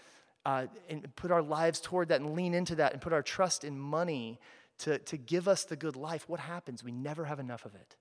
uh, 0.45 0.67
and 0.89 1.13
put 1.15 1.31
our 1.31 1.41
lives 1.41 1.79
toward 1.79 2.09
that 2.09 2.21
and 2.21 2.35
lean 2.35 2.53
into 2.53 2.75
that 2.75 2.93
and 2.93 3.01
put 3.01 3.13
our 3.13 3.21
trust 3.21 3.63
in 3.63 3.77
money 3.77 4.39
to, 4.79 4.99
to 4.99 5.17
give 5.17 5.47
us 5.47 5.65
the 5.65 5.75
good 5.75 5.95
life. 5.95 6.29
What 6.29 6.39
happens? 6.39 6.83
We 6.83 6.91
never 6.91 7.25
have 7.25 7.39
enough 7.39 7.65
of 7.65 7.75
it. 7.75 7.95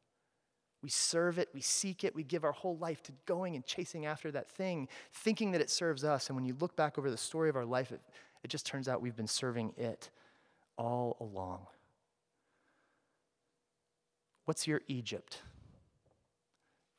We 0.87 0.91
serve 0.91 1.41
it, 1.41 1.49
we 1.53 1.63
seek 1.63 2.05
it, 2.05 2.15
we 2.15 2.23
give 2.23 2.45
our 2.45 2.53
whole 2.53 2.77
life 2.77 3.03
to 3.03 3.13
going 3.27 3.57
and 3.57 3.67
chasing 3.67 4.07
after 4.07 4.31
that 4.31 4.49
thing, 4.49 4.87
thinking 5.13 5.51
that 5.51 5.61
it 5.61 5.69
serves 5.69 6.05
us. 6.05 6.29
And 6.29 6.37
when 6.37 6.45
you 6.45 6.55
look 6.61 6.77
back 6.77 6.97
over 6.97 7.11
the 7.11 7.17
story 7.17 7.49
of 7.49 7.57
our 7.57 7.65
life, 7.65 7.91
it, 7.91 8.01
it 8.45 8.51
just 8.51 8.67
turns 8.67 8.87
out 8.87 9.03
we've 9.03 9.17
been 9.17 9.27
serving 9.27 9.73
it 9.77 10.11
all 10.79 11.17
along. 11.19 11.67
What's 14.45 14.69
your 14.69 14.81
Egypt? 14.87 15.43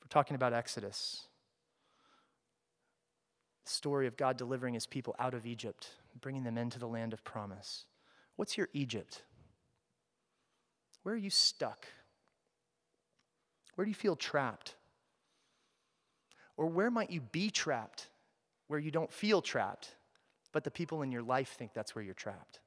We're 0.02 0.10
talking 0.10 0.36
about 0.36 0.52
Exodus. 0.52 1.22
The 3.64 3.72
story 3.72 4.06
of 4.06 4.18
God 4.18 4.36
delivering 4.36 4.74
his 4.74 4.86
people 4.86 5.16
out 5.18 5.34
of 5.34 5.46
Egypt, 5.46 5.92
bringing 6.20 6.44
them 6.44 6.58
into 6.58 6.78
the 6.78 6.88
land 6.88 7.14
of 7.14 7.24
promise. 7.24 7.86
What's 8.36 8.58
your 8.58 8.68
Egypt? 8.74 9.22
Where 11.04 11.16
are 11.16 11.18
you 11.18 11.30
stuck? 11.30 11.88
Where 13.78 13.86
do 13.86 13.92
you 13.92 13.96
feel 13.96 14.16
trapped? 14.16 14.74
Or 16.58 16.66
where 16.66 16.90
might 16.90 17.12
you 17.12 17.22
be 17.22 17.52
trapped 17.52 18.10
where 18.68 18.80
you 18.80 18.90
don't 18.90 19.14
feel 19.14 19.40
trapped, 19.40 19.94
but 20.52 20.64
the 20.64 20.72
people 20.72 21.04
in 21.04 21.12
your 21.12 21.22
life 21.22 21.50
think 21.50 21.74
that's 21.76 21.94
where 21.94 22.04
you're 22.04 22.16
trapped? 22.16 22.60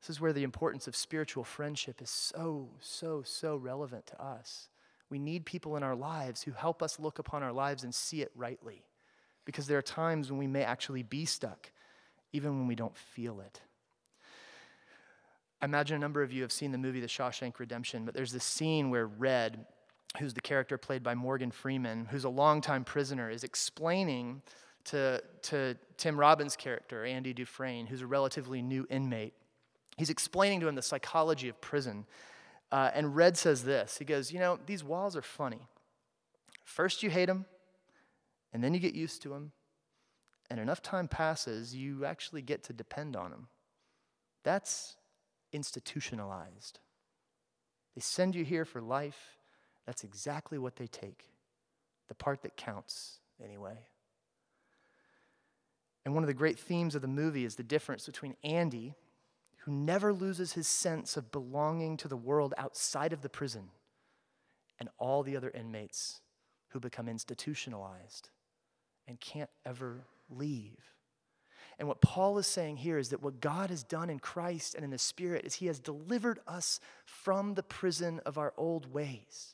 This 0.00 0.10
is 0.10 0.20
where 0.20 0.32
the 0.32 0.42
importance 0.42 0.88
of 0.88 0.96
spiritual 0.96 1.44
friendship 1.44 2.02
is 2.02 2.10
so, 2.10 2.70
so, 2.80 3.22
so 3.22 3.54
relevant 3.54 4.06
to 4.08 4.20
us. 4.20 4.68
We 5.10 5.20
need 5.20 5.46
people 5.46 5.76
in 5.76 5.84
our 5.84 5.94
lives 5.94 6.42
who 6.42 6.50
help 6.50 6.82
us 6.82 6.98
look 6.98 7.20
upon 7.20 7.44
our 7.44 7.52
lives 7.52 7.84
and 7.84 7.94
see 7.94 8.20
it 8.20 8.32
rightly. 8.34 8.82
Because 9.44 9.68
there 9.68 9.78
are 9.78 9.82
times 9.82 10.28
when 10.28 10.40
we 10.40 10.48
may 10.48 10.64
actually 10.64 11.04
be 11.04 11.24
stuck, 11.24 11.70
even 12.32 12.58
when 12.58 12.66
we 12.66 12.74
don't 12.74 12.96
feel 12.96 13.38
it. 13.38 13.60
I 15.62 15.66
imagine 15.66 15.94
a 15.94 16.00
number 16.00 16.22
of 16.24 16.32
you 16.32 16.42
have 16.42 16.52
seen 16.52 16.72
the 16.72 16.78
movie 16.78 17.00
The 17.00 17.06
Shawshank 17.06 17.60
Redemption, 17.60 18.04
but 18.04 18.12
there's 18.12 18.32
this 18.32 18.44
scene 18.44 18.90
where 18.90 19.06
Red, 19.06 19.64
who's 20.18 20.34
the 20.34 20.40
character 20.40 20.78
played 20.78 21.02
by 21.02 21.14
Morgan 21.14 21.50
Freeman, 21.50 22.06
who's 22.06 22.24
a 22.24 22.28
longtime 22.28 22.84
prisoner, 22.84 23.30
is 23.30 23.44
explaining 23.44 24.42
to, 24.84 25.22
to 25.42 25.76
Tim 25.96 26.18
Robbins' 26.18 26.56
character, 26.56 27.04
Andy 27.04 27.32
Dufresne, 27.32 27.86
who's 27.86 28.02
a 28.02 28.06
relatively 28.06 28.62
new 28.62 28.86
inmate. 28.90 29.34
He's 29.96 30.10
explaining 30.10 30.60
to 30.60 30.68
him 30.68 30.74
the 30.74 30.82
psychology 30.82 31.48
of 31.48 31.60
prison. 31.60 32.06
Uh, 32.70 32.90
and 32.94 33.14
Red 33.14 33.36
says 33.36 33.64
this 33.64 33.98
He 33.98 34.04
goes, 34.04 34.32
You 34.32 34.38
know, 34.38 34.58
these 34.66 34.84
walls 34.84 35.16
are 35.16 35.22
funny. 35.22 35.68
First, 36.64 37.02
you 37.02 37.10
hate 37.10 37.26
them, 37.26 37.46
and 38.52 38.62
then 38.62 38.74
you 38.74 38.80
get 38.80 38.94
used 38.94 39.22
to 39.22 39.28
them. 39.28 39.52
And 40.50 40.60
enough 40.60 40.82
time 40.82 41.08
passes, 41.08 41.74
you 41.74 42.04
actually 42.04 42.42
get 42.42 42.62
to 42.64 42.72
depend 42.72 43.16
on 43.16 43.30
them. 43.30 43.48
That's 44.42 44.96
institutionalized. 45.52 46.80
They 47.94 48.00
send 48.00 48.34
you 48.34 48.44
here 48.44 48.64
for 48.64 48.82
life, 48.82 49.38
that's 49.86 50.04
exactly 50.04 50.58
what 50.58 50.76
they 50.76 50.86
take. 50.86 51.30
The 52.08 52.14
part 52.14 52.42
that 52.42 52.56
counts, 52.56 53.18
anyway. 53.42 53.78
And 56.04 56.14
one 56.14 56.22
of 56.22 56.28
the 56.28 56.34
great 56.34 56.58
themes 56.58 56.94
of 56.94 57.02
the 57.02 57.08
movie 57.08 57.44
is 57.44 57.56
the 57.56 57.62
difference 57.62 58.06
between 58.06 58.36
Andy, 58.44 58.94
who 59.58 59.72
never 59.72 60.12
loses 60.12 60.52
his 60.52 60.66
sense 60.66 61.16
of 61.16 61.32
belonging 61.32 61.96
to 61.98 62.08
the 62.08 62.16
world 62.16 62.52
outside 62.58 63.12
of 63.12 63.22
the 63.22 63.30
prison, 63.30 63.70
and 64.78 64.88
all 64.98 65.22
the 65.22 65.36
other 65.36 65.50
inmates 65.50 66.20
who 66.68 66.80
become 66.80 67.08
institutionalized 67.08 68.30
and 69.06 69.20
can't 69.20 69.50
ever 69.64 70.04
leave. 70.28 70.94
And 71.78 71.88
what 71.88 72.00
Paul 72.00 72.38
is 72.38 72.46
saying 72.46 72.78
here 72.78 72.98
is 72.98 73.08
that 73.10 73.22
what 73.22 73.40
God 73.40 73.70
has 73.70 73.82
done 73.82 74.10
in 74.10 74.18
Christ 74.18 74.74
and 74.74 74.84
in 74.84 74.90
the 74.90 74.98
Spirit 74.98 75.44
is 75.44 75.54
he 75.54 75.66
has 75.66 75.78
delivered 75.78 76.40
us 76.46 76.80
from 77.04 77.54
the 77.54 77.62
prison 77.62 78.20
of 78.24 78.38
our 78.38 78.52
old 78.56 78.92
ways. 78.92 79.53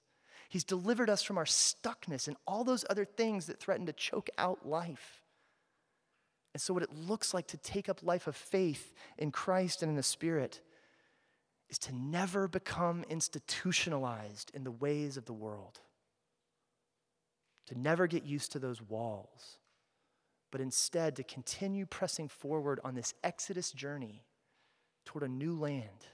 He's 0.50 0.64
delivered 0.64 1.08
us 1.08 1.22
from 1.22 1.38
our 1.38 1.44
stuckness 1.44 2.26
and 2.26 2.36
all 2.44 2.64
those 2.64 2.84
other 2.90 3.04
things 3.04 3.46
that 3.46 3.60
threaten 3.60 3.86
to 3.86 3.92
choke 3.92 4.28
out 4.36 4.66
life. 4.66 5.22
And 6.52 6.60
so, 6.60 6.74
what 6.74 6.82
it 6.82 6.92
looks 6.92 7.32
like 7.32 7.46
to 7.48 7.56
take 7.56 7.88
up 7.88 8.02
life 8.02 8.26
of 8.26 8.34
faith 8.34 8.92
in 9.16 9.30
Christ 9.30 9.80
and 9.80 9.90
in 9.90 9.94
the 9.94 10.02
Spirit 10.02 10.60
is 11.68 11.78
to 11.78 11.94
never 11.94 12.48
become 12.48 13.04
institutionalized 13.08 14.50
in 14.52 14.64
the 14.64 14.72
ways 14.72 15.16
of 15.16 15.24
the 15.24 15.32
world, 15.32 15.78
to 17.68 17.78
never 17.78 18.08
get 18.08 18.24
used 18.24 18.50
to 18.50 18.58
those 18.58 18.82
walls, 18.82 19.58
but 20.50 20.60
instead 20.60 21.14
to 21.14 21.22
continue 21.22 21.86
pressing 21.86 22.26
forward 22.26 22.80
on 22.82 22.96
this 22.96 23.14
Exodus 23.22 23.70
journey 23.70 24.24
toward 25.06 25.22
a 25.22 25.28
new 25.28 25.56
land, 25.56 26.06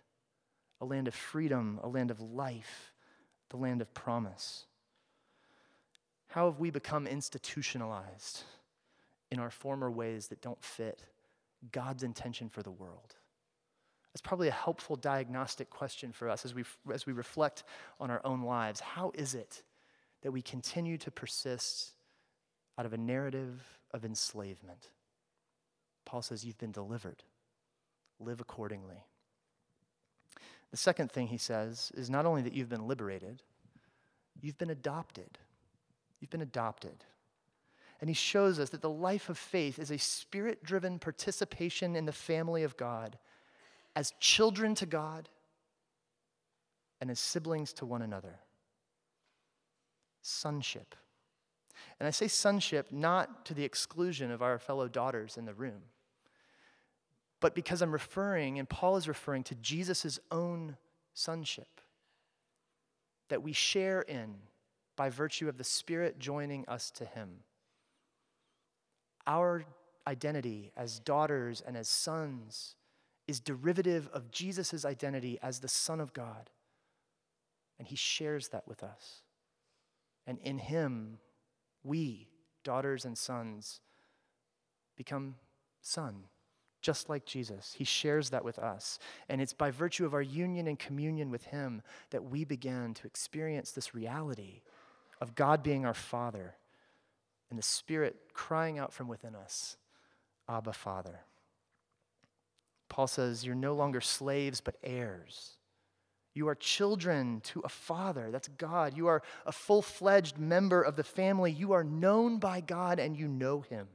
a 0.79 0.85
land 0.85 1.09
of 1.09 1.15
freedom, 1.15 1.81
a 1.83 1.89
land 1.89 2.11
of 2.11 2.21
life 2.21 2.93
the 3.51 3.57
land 3.57 3.81
of 3.81 3.93
promise? 3.95 4.65
How 6.29 6.47
have 6.47 6.59
we 6.59 6.71
become 6.71 7.07
institutionalized 7.07 8.43
in 9.31 9.39
our 9.39 9.51
former 9.51 9.91
ways 9.91 10.29
that 10.29 10.43
don't 10.43 10.63
fit 10.63 11.03
God's 11.73 12.03
intention 12.03 12.49
for 12.49 12.63
the 12.63 12.71
world? 12.71 13.15
That's 14.13 14.23
probably 14.23 14.49
a 14.49 14.53
helpful 14.53 14.97
diagnostic 14.97 15.69
question 15.69 16.11
for 16.11 16.29
us 16.29 16.45
as 16.45 16.55
we, 16.55 16.65
as 16.93 17.07
we 17.07 17.13
reflect 17.13 17.65
on 18.01 18.11
our 18.11 18.21
own 18.25 18.43
lives. 18.43 18.81
How 18.81 19.13
is 19.15 19.35
it 19.35 19.63
that 20.23 20.33
we 20.33 20.41
continue 20.43 20.97
to 20.99 21.11
persist 21.11 21.93
out 22.79 22.87
of 22.87 22.93
a 22.93 22.99
narrative 22.99 23.63
of 23.93 24.05
enslavement? 24.05 24.89
Paul 26.07 26.23
says, 26.23 26.45
You've 26.45 26.57
been 26.57 26.73
delivered. 26.73 27.25
Live 28.19 28.41
accordingly. 28.41 29.05
The 30.77 30.83
second 30.83 31.11
thing 31.11 31.29
he 31.29 31.39
says 31.39 31.91
is 31.95 32.11
not 32.11 32.27
only 32.27 32.43
that 32.43 32.53
you've 32.53 32.69
been 32.69 32.87
liberated, 32.87 33.43
you've 34.43 34.59
been 34.59 34.69
adopted. 34.69 35.39
You've 36.21 36.29
been 36.29 36.43
adopted. 36.43 37.03
And 37.99 38.11
he 38.11 38.15
shows 38.15 38.59
us 38.59 38.69
that 38.69 38.83
the 38.83 38.91
life 38.91 39.31
of 39.31 39.39
faith 39.39 39.79
is 39.79 39.91
a 39.91 39.97
spirit 39.97 40.63
driven 40.63 40.99
participation 40.99 41.97
in 41.97 42.05
the 42.05 42.13
family 42.13 42.63
of 42.63 42.77
God 42.77 43.17
as 43.95 44.13
children 44.21 44.75
to 44.75 44.85
God 44.85 45.31
and 47.01 47.11
as 47.11 47.21
siblings 47.21 47.73
to 47.73 47.87
one 47.87 48.03
another. 48.03 48.41
Sonship. 50.21 50.95
And 51.99 52.07
I 52.07 52.11
say 52.11 52.29
sonship 52.29 52.93
not 52.93 53.47
to 53.47 53.55
the 53.55 53.65
exclusion 53.65 54.31
of 54.31 54.43
our 54.43 54.59
fellow 54.59 54.89
daughters 54.89 55.39
in 55.39 55.47
the 55.47 55.55
room, 55.55 55.81
but 57.41 57.55
because 57.55 57.83
I'm 57.83 57.93
referring, 57.93 58.59
and 58.59 58.69
Paul 58.69 58.97
is 58.97 59.09
referring 59.09 59.45
to 59.45 59.55
Jesus' 59.57 60.19
own 60.31 60.77
sonship 61.15 61.81
that 63.29 63.43
we 63.43 63.53
share 63.53 64.03
in 64.03 64.37
by 64.97 65.11
virtue 65.11 65.49
of 65.49 65.59
the 65.59 65.65
Spirit 65.65 66.19
joining 66.19 66.65
us 66.67 66.91
to 66.93 67.05
him. 67.05 67.41
Our 69.27 69.65
identity 70.07 70.73
as 70.77 71.01
daughters 71.01 71.63
and 71.67 71.77
as 71.77 71.89
sons 71.89 72.77
is 73.27 73.41
derivative 73.41 74.09
of 74.13 74.31
Jesus' 74.31 74.85
identity 74.85 75.39
as 75.43 75.59
the 75.59 75.69
Son 75.69 76.01
of 76.01 76.13
God. 76.13 76.51
And 77.79 77.89
he 77.89 77.97
shares 77.97 78.49
that 78.49 78.67
with 78.67 78.83
us. 78.83 79.23
And 80.27 80.39
in 80.39 80.59
him, 80.59 81.19
we, 81.85 82.29
daughters 82.65 83.05
and 83.05 83.19
sons, 83.19 83.81
become 84.97 85.35
son, 85.83 86.25
just 86.81 87.09
like 87.09 87.25
Jesus. 87.25 87.75
He 87.77 87.85
shares 87.85 88.31
that 88.31 88.45
with 88.45 88.59
us. 88.59 88.99
And 89.29 89.41
it's 89.41 89.53
by 89.53 89.71
virtue 89.71 90.05
of 90.05 90.15
our 90.15 90.23
union 90.23 90.67
and 90.67 90.79
communion 90.79 91.31
with 91.31 91.45
him 91.47 91.83
that 92.11 92.25
we 92.25 92.45
began 92.45 92.95
to 92.95 93.07
experience 93.07 93.73
this 93.73 93.95
reality 93.95 94.63
of 95.21 95.35
God 95.35 95.63
being 95.63 95.85
our 95.85 95.95
Father 95.95 96.55
and 97.51 97.59
the 97.59 97.63
Spirit 97.63 98.17
crying 98.35 98.79
out 98.79 98.93
from 98.93 99.09
within 99.09 99.35
us, 99.35 99.77
Abba, 100.49 100.73
Father. 100.73 101.21
Paul 102.89 103.07
says, 103.07 103.45
You're 103.45 103.55
no 103.55 103.75
longer 103.75 104.01
slaves, 104.01 104.61
but 104.61 104.77
heirs. 104.83 105.57
You 106.35 106.49
are 106.49 106.55
children 106.55 107.41
to 107.45 107.61
a 107.61 107.69
father, 107.69 108.31
that's 108.31 108.49
God. 108.49 108.95
You 108.95 109.07
are 109.07 109.23
a 109.47 109.53
full 109.53 109.81
fledged 109.81 110.37
member 110.37 110.83
of 110.83 110.95
the 110.95 111.03
family. 111.03 111.51
You 111.51 111.73
are 111.73 111.83
known 111.83 112.39
by 112.39 112.61
God 112.61 112.99
and 112.99 113.17
you 113.17 113.27
know 113.27 113.63
him. 113.63 113.89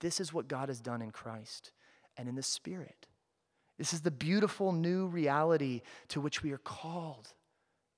This 0.00 0.20
is 0.20 0.32
what 0.32 0.48
God 0.48 0.68
has 0.68 0.80
done 0.80 1.02
in 1.02 1.10
Christ 1.10 1.72
and 2.16 2.28
in 2.28 2.34
the 2.34 2.42
Spirit. 2.42 3.06
This 3.78 3.92
is 3.92 4.02
the 4.02 4.10
beautiful 4.10 4.72
new 4.72 5.06
reality 5.06 5.82
to 6.08 6.20
which 6.20 6.42
we 6.42 6.52
are 6.52 6.58
called 6.58 7.32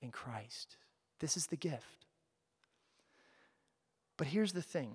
in 0.00 0.10
Christ. 0.10 0.76
This 1.20 1.36
is 1.36 1.46
the 1.46 1.56
gift. 1.56 2.06
But 4.16 4.28
here's 4.28 4.52
the 4.52 4.62
thing 4.62 4.94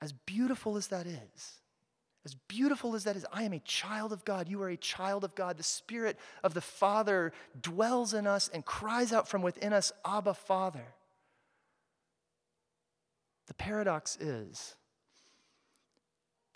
as 0.00 0.12
beautiful 0.12 0.76
as 0.76 0.88
that 0.88 1.06
is, 1.06 1.60
as 2.24 2.34
beautiful 2.48 2.94
as 2.94 3.04
that 3.04 3.16
is, 3.16 3.26
I 3.32 3.44
am 3.44 3.52
a 3.52 3.60
child 3.60 4.12
of 4.12 4.24
God. 4.24 4.48
You 4.48 4.62
are 4.62 4.68
a 4.68 4.76
child 4.76 5.24
of 5.24 5.34
God. 5.34 5.56
The 5.56 5.62
Spirit 5.62 6.18
of 6.42 6.54
the 6.54 6.60
Father 6.60 7.32
dwells 7.60 8.14
in 8.14 8.26
us 8.26 8.48
and 8.52 8.64
cries 8.64 9.12
out 9.12 9.28
from 9.28 9.42
within 9.42 9.72
us, 9.72 9.92
Abba, 10.04 10.34
Father. 10.34 10.94
The 13.46 13.54
paradox 13.54 14.16
is 14.16 14.74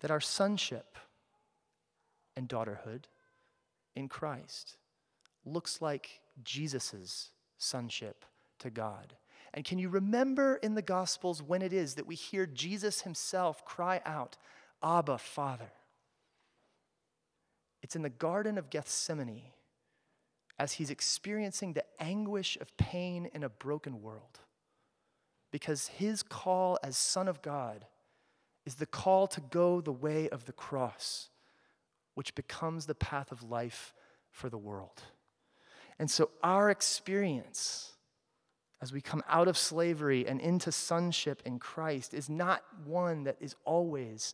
that 0.01 0.11
our 0.11 0.19
sonship 0.19 0.97
and 2.35 2.47
daughterhood 2.47 3.05
in 3.95 4.07
Christ 4.07 4.77
looks 5.45 5.81
like 5.81 6.21
Jesus' 6.43 7.29
sonship 7.57 8.25
to 8.59 8.69
God. 8.69 9.15
And 9.53 9.65
can 9.65 9.79
you 9.79 9.89
remember 9.89 10.55
in 10.57 10.75
the 10.75 10.81
Gospels 10.81 11.41
when 11.41 11.61
it 11.61 11.73
is 11.73 11.95
that 11.95 12.07
we 12.07 12.15
hear 12.15 12.45
Jesus 12.45 13.01
himself 13.01 13.65
cry 13.65 14.01
out, 14.05 14.37
Abba, 14.83 15.17
Father? 15.17 15.71
It's 17.81 17.95
in 17.95 18.01
the 18.01 18.09
Garden 18.09 18.57
of 18.57 18.69
Gethsemane 18.69 19.51
as 20.57 20.73
he's 20.73 20.91
experiencing 20.91 21.73
the 21.73 21.83
anguish 21.99 22.57
of 22.61 22.75
pain 22.77 23.29
in 23.33 23.43
a 23.43 23.49
broken 23.49 24.01
world. 24.01 24.39
Because 25.51 25.87
his 25.87 26.23
call 26.23 26.77
as 26.83 26.95
Son 26.95 27.27
of 27.27 27.41
God 27.41 27.85
is 28.65 28.75
the 28.75 28.85
call 28.85 29.27
to 29.27 29.41
go 29.41 29.81
the 29.81 29.91
way 29.91 30.29
of 30.29 30.45
the 30.45 30.53
cross, 30.53 31.29
which 32.15 32.35
becomes 32.35 32.85
the 32.85 32.95
path 32.95 33.31
of 33.31 33.49
life 33.49 33.93
for 34.29 34.49
the 34.49 34.57
world. 34.57 35.01
And 35.99 36.09
so, 36.09 36.29
our 36.43 36.69
experience 36.69 37.93
as 38.81 38.91
we 38.91 39.01
come 39.01 39.23
out 39.29 39.47
of 39.47 39.57
slavery 39.57 40.27
and 40.27 40.41
into 40.41 40.71
sonship 40.71 41.41
in 41.45 41.59
Christ 41.59 42.13
is 42.13 42.29
not 42.29 42.63
one 42.83 43.25
that 43.25 43.37
is 43.39 43.55
always 43.63 44.33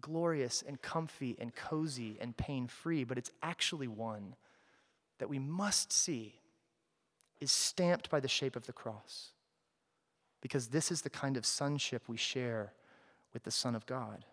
glorious 0.00 0.64
and 0.66 0.80
comfy 0.80 1.36
and 1.38 1.54
cozy 1.54 2.16
and 2.20 2.36
pain 2.36 2.66
free, 2.66 3.04
but 3.04 3.18
it's 3.18 3.30
actually 3.42 3.88
one 3.88 4.36
that 5.18 5.28
we 5.28 5.38
must 5.38 5.92
see 5.92 6.36
is 7.40 7.52
stamped 7.52 8.08
by 8.08 8.20
the 8.20 8.28
shape 8.28 8.56
of 8.56 8.66
the 8.66 8.72
cross. 8.72 9.32
Because 10.40 10.68
this 10.68 10.90
is 10.90 11.02
the 11.02 11.10
kind 11.10 11.36
of 11.36 11.44
sonship 11.44 12.08
we 12.08 12.16
share 12.16 12.72
with 13.32 13.44
the 13.44 13.50
Son 13.50 13.74
of 13.74 13.86
God. 13.86 14.24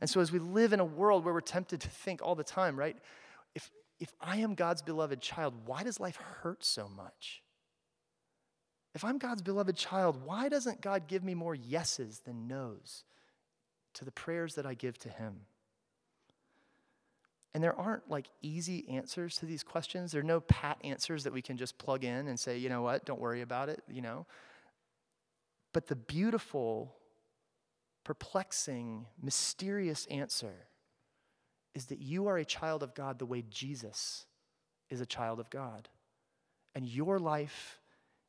And 0.00 0.10
so, 0.10 0.20
as 0.20 0.30
we 0.30 0.38
live 0.38 0.72
in 0.72 0.80
a 0.80 0.84
world 0.84 1.24
where 1.24 1.32
we're 1.32 1.40
tempted 1.40 1.80
to 1.80 1.88
think 1.88 2.20
all 2.22 2.34
the 2.34 2.44
time, 2.44 2.78
right? 2.78 2.96
If, 3.54 3.70
if 3.98 4.12
I 4.20 4.38
am 4.38 4.54
God's 4.54 4.82
beloved 4.82 5.20
child, 5.20 5.54
why 5.64 5.82
does 5.82 6.00
life 6.00 6.16
hurt 6.16 6.64
so 6.64 6.88
much? 6.88 7.42
If 8.94 9.04
I'm 9.04 9.18
God's 9.18 9.42
beloved 9.42 9.76
child, 9.76 10.24
why 10.24 10.48
doesn't 10.48 10.80
God 10.80 11.06
give 11.06 11.22
me 11.22 11.34
more 11.34 11.54
yeses 11.54 12.20
than 12.20 12.48
nos 12.48 13.04
to 13.94 14.04
the 14.04 14.10
prayers 14.10 14.54
that 14.54 14.66
I 14.66 14.74
give 14.74 14.98
to 15.00 15.08
Him? 15.08 15.40
And 17.56 17.64
there 17.64 17.78
aren't 17.78 18.10
like 18.10 18.28
easy 18.42 18.86
answers 18.90 19.36
to 19.36 19.46
these 19.46 19.62
questions. 19.62 20.12
There 20.12 20.20
are 20.20 20.24
no 20.24 20.40
pat 20.40 20.76
answers 20.84 21.24
that 21.24 21.32
we 21.32 21.40
can 21.40 21.56
just 21.56 21.78
plug 21.78 22.04
in 22.04 22.28
and 22.28 22.38
say, 22.38 22.58
you 22.58 22.68
know 22.68 22.82
what, 22.82 23.06
don't 23.06 23.20
worry 23.20 23.40
about 23.40 23.70
it, 23.70 23.82
you 23.90 24.02
know. 24.02 24.26
But 25.72 25.86
the 25.86 25.96
beautiful, 25.96 26.94
perplexing, 28.06 29.04
mysterious 29.20 30.06
answer 30.06 30.68
is 31.74 31.86
that 31.86 31.98
you 31.98 32.28
are 32.28 32.38
a 32.38 32.44
child 32.44 32.84
of 32.84 32.94
God 32.94 33.18
the 33.18 33.26
way 33.26 33.42
Jesus 33.50 34.26
is 34.88 35.00
a 35.00 35.06
child 35.06 35.40
of 35.40 35.50
God. 35.50 35.88
And 36.76 36.86
your 36.86 37.18
life 37.18 37.80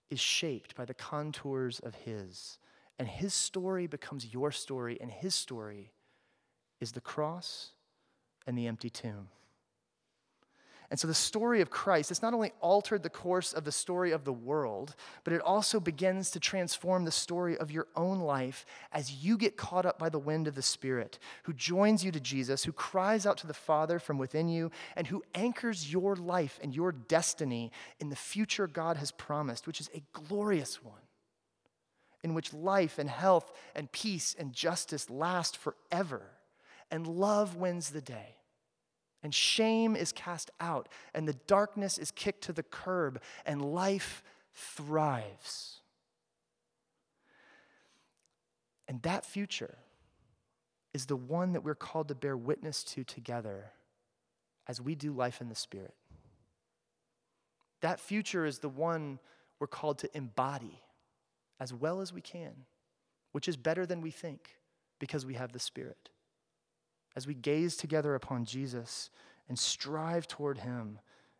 is 0.10 0.20
shaped 0.20 0.76
by 0.76 0.86
the 0.86 0.96
contours 0.96 1.78
of 1.78 1.94
His. 1.94 2.58
And 2.98 3.08
His 3.08 3.36
story 3.36 3.86
becomes 3.86 4.34
your 4.34 4.52
story, 4.52 4.98
and 5.00 5.12
His 5.12 5.36
story 5.36 5.92
is 6.82 6.94
the 6.94 7.00
cross 7.00 7.74
and 8.48 8.58
the 8.58 8.66
empty 8.66 8.90
tomb. 8.90 9.28
And 10.90 10.98
so 10.98 11.08
the 11.08 11.14
story 11.14 11.60
of 11.60 11.70
Christ, 11.70 12.12
it's 12.12 12.22
not 12.22 12.34
only 12.34 12.54
altered 12.62 13.04
the 13.04 13.10
course 13.10 13.52
of 13.52 13.66
the 13.66 13.74
story 13.74 14.12
of 14.12 14.24
the 14.24 14.32
world, 14.32 14.96
but 15.26 15.34
it 15.34 15.42
also 15.42 15.82
begins 15.82 16.32
to 16.32 16.40
transform 16.40 17.04
the 17.04 17.12
story 17.12 17.58
of 17.58 17.72
your 17.72 17.88
own 17.98 18.20
life 18.20 18.66
as 18.94 19.12
you 19.12 19.38
get 19.38 19.58
caught 19.58 19.86
up 19.86 20.00
by 20.00 20.08
the 20.08 20.18
wind 20.18 20.48
of 20.48 20.56
the 20.56 20.62
Spirit, 20.62 21.20
who 21.44 21.52
joins 21.52 22.06
you 22.06 22.12
to 22.14 22.22
Jesus, 22.22 22.64
who 22.64 22.72
cries 22.72 23.26
out 23.26 23.38
to 23.40 23.48
the 23.48 23.54
Father 23.54 24.00
from 24.00 24.18
within 24.18 24.48
you, 24.48 24.72
and 24.96 25.08
who 25.08 25.24
anchors 25.36 25.92
your 25.92 26.16
life 26.16 26.58
and 26.64 26.74
your 26.74 26.94
destiny 26.94 27.70
in 28.00 28.08
the 28.08 28.16
future 28.16 28.66
God 28.66 28.96
has 28.96 29.12
promised, 29.12 29.68
which 29.68 29.82
is 29.82 29.90
a 29.94 30.04
glorious 30.14 30.82
one, 30.82 30.96
in 32.24 32.34
which 32.34 32.54
life 32.54 32.98
and 32.98 33.10
health 33.10 33.52
and 33.76 33.92
peace 33.92 34.34
and 34.40 34.54
justice 34.54 35.10
last 35.10 35.58
forever, 35.58 36.22
and 36.90 37.06
love 37.06 37.58
wins 37.58 37.90
the 37.90 38.00
day 38.00 38.38
and 39.24 39.34
shame 39.34 39.96
is 39.96 40.12
cast 40.12 40.52
out, 40.60 40.90
and 41.14 41.28
the 41.28 41.38
darkness 41.48 41.98
is 41.98 42.12
kicked 42.12 42.44
to 42.44 42.54
the 42.54 42.64
curb, 42.64 43.22
and 43.46 43.74
life 43.74 44.24
thrives. 44.54 45.82
And 48.88 49.02
that 49.02 49.26
future 49.26 49.78
is 50.94 51.08
the 51.08 51.16
one 51.16 51.54
that 51.54 51.64
we're 51.64 51.76
called 51.76 52.08
to 52.08 52.16
bear 52.16 52.38
witness 52.38 52.84
to 52.84 53.04
together 53.04 53.72
as 54.68 54.80
we 54.82 54.96
do 54.96 55.12
life 55.12 55.42
in 55.42 55.50
the 55.50 55.56
Spirit. 55.56 55.94
That 57.82 58.00
future 58.00 58.46
is 58.46 58.60
the 58.60 58.70
one 58.70 59.20
we're 59.60 59.68
called 59.68 60.00
to 60.00 60.18
embody 60.18 60.82
as 61.60 61.74
well 61.74 62.02
as 62.02 62.14
we 62.14 62.22
can, 62.22 62.54
which 63.32 63.48
is 63.48 63.58
better 63.58 63.86
than 63.86 64.02
we 64.02 64.12
think 64.12 64.58
because 65.00 65.26
we 65.26 65.34
have 65.34 65.52
the 65.52 65.60
Spirit 65.60 66.10
as 67.18 67.26
we 67.26 67.34
gaze 67.34 67.76
together 67.76 68.14
upon 68.14 68.46
Jesus 68.46 69.10
and 69.50 69.58
strive 69.58 70.28
toward 70.28 70.60
him 70.60 71.00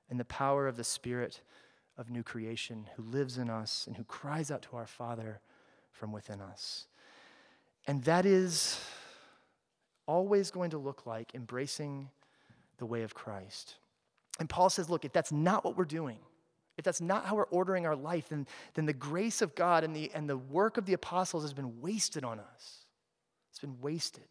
in 0.10 0.18
the 0.18 0.26
power 0.26 0.68
of 0.68 0.76
the 0.76 0.84
Spirit 0.84 1.40
of 2.00 2.10
new 2.10 2.24
creation 2.24 2.90
who 2.96 3.04
lives 3.04 3.38
in 3.38 3.48
us 3.48 3.86
and 3.86 3.96
who 3.96 4.04
cries 4.04 4.50
out 4.50 4.64
to 4.64 4.76
our 4.76 4.88
Father 4.88 5.40
from 5.92 6.12
within 6.12 6.42
us. 6.42 6.88
And 7.86 8.04
that 8.06 8.26
is 8.26 8.84
always 10.08 10.50
going 10.50 10.72
to 10.72 10.80
look 10.80 11.06
like 11.06 11.36
embracing 11.36 12.10
the 12.80 12.86
way 12.88 13.04
of 13.04 13.14
Christ. 13.14 13.76
And 14.40 14.50
Paul 14.50 14.72
says, 14.72 14.90
look, 14.90 15.06
if 15.06 15.14
that's 15.14 15.32
not 15.32 15.64
what 15.64 15.78
we're 15.78 15.86
doing, 15.86 16.18
if 16.80 16.86
that's 16.86 17.02
not 17.02 17.28
how 17.28 17.36
we're 17.36 17.44
ordering 17.46 17.86
our 17.86 17.96
life, 17.96 18.30
then, 18.30 18.48
then 18.74 18.88
the 18.88 18.94
grace 18.94 19.44
of 19.44 19.54
God 19.54 19.84
and 19.84 19.96
the, 19.96 20.10
and 20.16 20.28
the 20.28 20.38
work 20.38 20.78
of 20.78 20.88
the 20.88 20.94
apostles 20.94 21.44
has 21.44 21.54
been 21.54 21.82
wasted 21.82 22.24
on 22.24 22.40
us. 22.40 22.86
It's 23.52 23.60
been 23.60 23.80
wasted. 23.80 24.26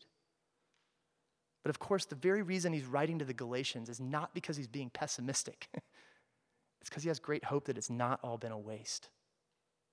But 1.66 1.70
of 1.70 1.80
course, 1.80 2.04
the 2.04 2.14
very 2.14 2.42
reason 2.42 2.72
he's 2.72 2.86
writing 2.86 3.18
to 3.18 3.24
the 3.24 3.34
Galatians 3.34 3.88
is 3.88 3.98
not 3.98 4.32
because 4.34 4.56
he's 4.56 4.68
being 4.68 4.88
pessimistic. 4.88 5.66
it's 5.74 6.88
because 6.88 7.02
he 7.02 7.08
has 7.08 7.18
great 7.18 7.42
hope 7.42 7.64
that 7.64 7.76
it's 7.76 7.90
not 7.90 8.20
all 8.22 8.38
been 8.38 8.52
a 8.52 8.58
waste. 8.58 9.08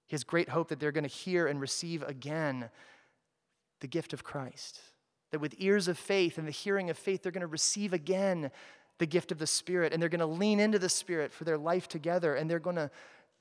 He 0.05 0.13
has 0.13 0.23
great 0.23 0.49
hope 0.49 0.67
that 0.67 0.79
they're 0.79 0.91
going 0.91 1.03
to 1.03 1.09
hear 1.09 1.47
and 1.47 1.59
receive 1.59 2.03
again 2.03 2.69
the 3.79 3.87
gift 3.87 4.13
of 4.13 4.23
Christ. 4.23 4.81
That 5.31 5.39
with 5.39 5.55
ears 5.57 5.87
of 5.87 5.97
faith 5.97 6.37
and 6.37 6.47
the 6.47 6.51
hearing 6.51 6.91
of 6.91 6.97
faith, 6.99 7.23
they're 7.23 7.31
going 7.31 7.41
to 7.41 7.47
receive 7.47 7.91
again 7.91 8.51
the 8.99 9.07
gift 9.07 9.31
of 9.31 9.39
the 9.39 9.47
Spirit 9.47 9.93
and 9.93 9.99
they're 9.99 10.09
going 10.09 10.19
to 10.19 10.27
lean 10.27 10.59
into 10.59 10.77
the 10.77 10.89
Spirit 10.89 11.33
for 11.33 11.43
their 11.43 11.57
life 11.57 11.87
together 11.87 12.35
and 12.35 12.47
they're 12.47 12.59
going 12.59 12.75
to, 12.75 12.91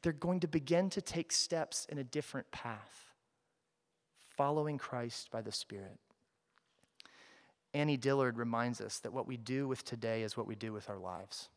they're 0.03 0.15
going 0.15 0.41
to 0.41 0.49
begin 0.49 0.89
to 0.89 1.03
take 1.03 1.33
steps 1.33 1.87
in 1.91 1.99
a 1.99 2.05
different 2.05 2.51
path, 2.51 3.11
following 4.39 4.79
Christ 4.79 5.31
by 5.31 5.43
the 5.43 5.53
Spirit. 5.53 5.99
Annie 7.75 7.97
Dillard 7.97 8.37
reminds 8.37 8.81
us 8.81 8.99
that 8.99 9.13
what 9.13 9.27
we 9.27 9.37
do 9.37 9.67
with 9.67 9.85
today 9.85 10.23
is 10.23 10.37
what 10.37 10.47
we 10.47 10.55
do 10.55 10.73
with 10.73 10.91
our 10.91 10.99
lives. 10.99 11.49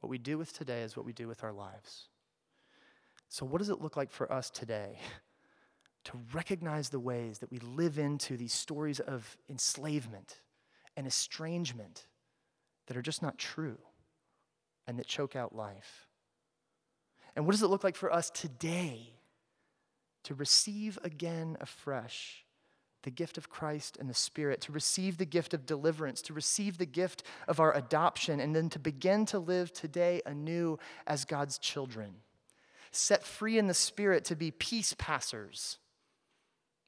What 0.00 0.10
we 0.10 0.18
do 0.18 0.36
with 0.36 0.56
today 0.56 0.82
is 0.82 0.96
what 0.96 1.06
we 1.06 1.12
do 1.12 1.26
with 1.28 1.42
our 1.42 1.52
lives. 1.52 2.08
So, 3.28 3.46
what 3.46 3.58
does 3.58 3.70
it 3.70 3.80
look 3.80 3.96
like 3.96 4.10
for 4.10 4.30
us 4.30 4.50
today 4.50 4.98
to 6.04 6.12
recognize 6.34 6.90
the 6.90 7.00
ways 7.00 7.38
that 7.38 7.50
we 7.50 7.58
live 7.60 7.98
into 7.98 8.36
these 8.36 8.52
stories 8.52 9.00
of 9.00 9.38
enslavement 9.48 10.40
and 10.96 11.06
estrangement 11.06 12.06
that 12.88 12.96
are 12.96 13.02
just 13.02 13.22
not 13.22 13.38
true 13.38 13.78
and 14.86 14.98
that 14.98 15.06
choke 15.06 15.34
out 15.34 15.54
life? 15.54 16.08
And 17.34 17.46
what 17.46 17.52
does 17.52 17.62
it 17.62 17.68
look 17.68 17.84
like 17.84 17.96
for 17.96 18.12
us 18.12 18.28
today 18.28 19.14
to 20.24 20.34
receive 20.34 20.98
again 21.02 21.56
afresh 21.60 22.41
the 23.02 23.10
gift 23.10 23.38
of 23.38 23.50
Christ 23.50 23.96
and 23.98 24.08
the 24.08 24.14
Spirit, 24.14 24.60
to 24.62 24.72
receive 24.72 25.18
the 25.18 25.24
gift 25.24 25.54
of 25.54 25.66
deliverance, 25.66 26.22
to 26.22 26.32
receive 26.32 26.78
the 26.78 26.86
gift 26.86 27.22
of 27.48 27.60
our 27.60 27.74
adoption, 27.76 28.40
and 28.40 28.54
then 28.54 28.68
to 28.70 28.78
begin 28.78 29.26
to 29.26 29.38
live 29.38 29.72
today 29.72 30.22
anew 30.26 30.78
as 31.06 31.24
God's 31.24 31.58
children? 31.58 32.14
Set 32.90 33.24
free 33.24 33.58
in 33.58 33.66
the 33.66 33.74
Spirit 33.74 34.24
to 34.26 34.36
be 34.36 34.50
peace 34.50 34.94
passers 34.98 35.78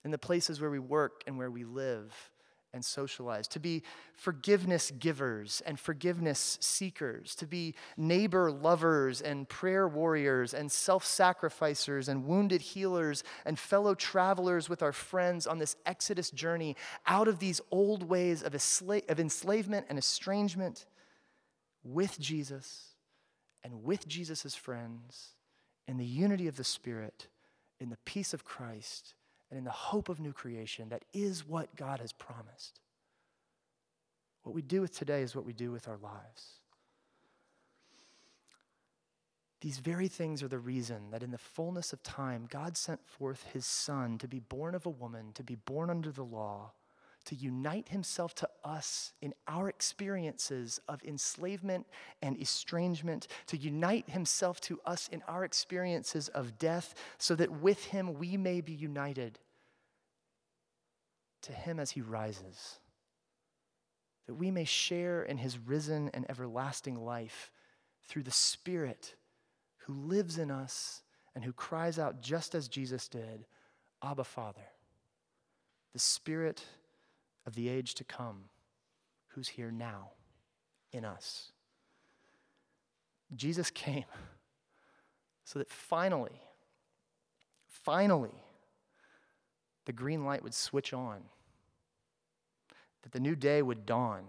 in 0.04 0.10
the 0.10 0.18
places 0.18 0.60
where 0.60 0.70
we 0.70 0.78
work 0.78 1.24
and 1.26 1.38
where 1.38 1.50
we 1.50 1.64
live 1.64 2.30
and 2.74 2.84
socialize, 2.84 3.46
to 3.48 3.60
be 3.60 3.82
forgiveness 4.16 4.90
givers 4.98 5.62
and 5.64 5.78
forgiveness 5.78 6.58
seekers, 6.60 7.34
to 7.36 7.46
be 7.46 7.74
neighbor 7.96 8.50
lovers 8.50 9.22
and 9.22 9.48
prayer 9.48 9.86
warriors 9.86 10.52
and 10.52 10.70
self 10.70 11.04
sacrificers 11.04 12.08
and 12.08 12.26
wounded 12.26 12.60
healers 12.60 13.22
and 13.46 13.58
fellow 13.58 13.94
travelers 13.94 14.68
with 14.68 14.82
our 14.82 14.92
friends 14.92 15.46
on 15.46 15.58
this 15.58 15.76
Exodus 15.86 16.30
journey 16.32 16.76
out 17.06 17.28
of 17.28 17.38
these 17.38 17.60
old 17.70 18.02
ways 18.02 18.42
of, 18.42 18.54
of 19.08 19.20
enslavement 19.20 19.86
and 19.88 19.98
estrangement 19.98 20.84
with 21.84 22.18
Jesus 22.18 22.96
and 23.62 23.84
with 23.84 24.06
Jesus' 24.08 24.54
friends 24.54 25.34
in 25.86 25.96
the 25.96 26.04
unity 26.04 26.48
of 26.48 26.56
the 26.56 26.64
Spirit, 26.64 27.28
in 27.78 27.90
the 27.90 27.98
peace 28.04 28.34
of 28.34 28.44
Christ 28.44 29.14
and 29.54 29.58
in 29.60 29.64
the 29.64 29.70
hope 29.70 30.08
of 30.08 30.18
new 30.18 30.32
creation 30.32 30.88
that 30.88 31.04
is 31.12 31.46
what 31.46 31.76
God 31.76 32.00
has 32.00 32.12
promised. 32.12 32.80
What 34.42 34.52
we 34.52 34.62
do 34.62 34.80
with 34.80 34.98
today 34.98 35.22
is 35.22 35.36
what 35.36 35.46
we 35.46 35.52
do 35.52 35.70
with 35.70 35.86
our 35.86 35.96
lives. 35.96 36.58
These 39.60 39.78
very 39.78 40.08
things 40.08 40.42
are 40.42 40.48
the 40.48 40.58
reason 40.58 41.12
that 41.12 41.22
in 41.22 41.30
the 41.30 41.38
fullness 41.38 41.92
of 41.92 42.02
time, 42.02 42.48
God 42.50 42.76
sent 42.76 43.06
forth 43.06 43.46
his 43.52 43.64
Son 43.64 44.18
to 44.18 44.26
be 44.26 44.40
born 44.40 44.74
of 44.74 44.86
a 44.86 44.90
woman, 44.90 45.30
to 45.34 45.44
be 45.44 45.54
born 45.54 45.88
under 45.88 46.10
the 46.10 46.24
law, 46.24 46.72
to 47.26 47.36
unite 47.36 47.90
himself 47.90 48.34
to 48.34 48.48
us 48.64 49.12
in 49.22 49.34
our 49.46 49.68
experiences 49.68 50.80
of 50.88 51.00
enslavement 51.04 51.86
and 52.22 52.36
estrangement, 52.42 53.28
to 53.46 53.56
unite 53.56 54.10
himself 54.10 54.60
to 54.62 54.80
us 54.84 55.08
in 55.12 55.22
our 55.28 55.44
experiences 55.44 56.26
of 56.30 56.58
death, 56.58 56.92
so 57.18 57.36
that 57.36 57.62
with 57.62 57.84
him 57.84 58.14
we 58.14 58.36
may 58.36 58.60
be 58.60 58.72
united 58.72 59.38
to 61.44 61.52
him 61.52 61.78
as 61.80 61.92
he 61.92 62.00
rises, 62.00 62.78
that 64.26 64.34
we 64.34 64.50
may 64.50 64.64
share 64.64 65.22
in 65.22 65.38
his 65.38 65.58
risen 65.58 66.10
and 66.12 66.26
everlasting 66.28 66.96
life 66.96 67.50
through 68.06 68.22
the 68.22 68.30
Spirit 68.30 69.14
who 69.86 69.94
lives 69.94 70.38
in 70.38 70.50
us 70.50 71.02
and 71.34 71.44
who 71.44 71.52
cries 71.52 71.98
out 71.98 72.20
just 72.20 72.54
as 72.54 72.68
Jesus 72.68 73.08
did, 73.08 73.46
Abba, 74.02 74.24
Father. 74.24 74.66
The 75.92 75.98
Spirit 75.98 76.64
of 77.46 77.54
the 77.54 77.68
age 77.68 77.94
to 77.94 78.04
come, 78.04 78.44
who's 79.28 79.48
here 79.48 79.70
now 79.70 80.10
in 80.92 81.04
us. 81.04 81.52
Jesus 83.34 83.70
came 83.70 84.04
so 85.44 85.58
that 85.58 85.68
finally, 85.68 86.40
finally, 87.66 88.42
the 89.84 89.92
green 89.92 90.24
light 90.24 90.42
would 90.42 90.54
switch 90.54 90.92
on, 90.92 91.22
that 93.04 93.12
the 93.12 93.20
new 93.20 93.36
day 93.36 93.60
would 93.60 93.84
dawn, 93.84 94.24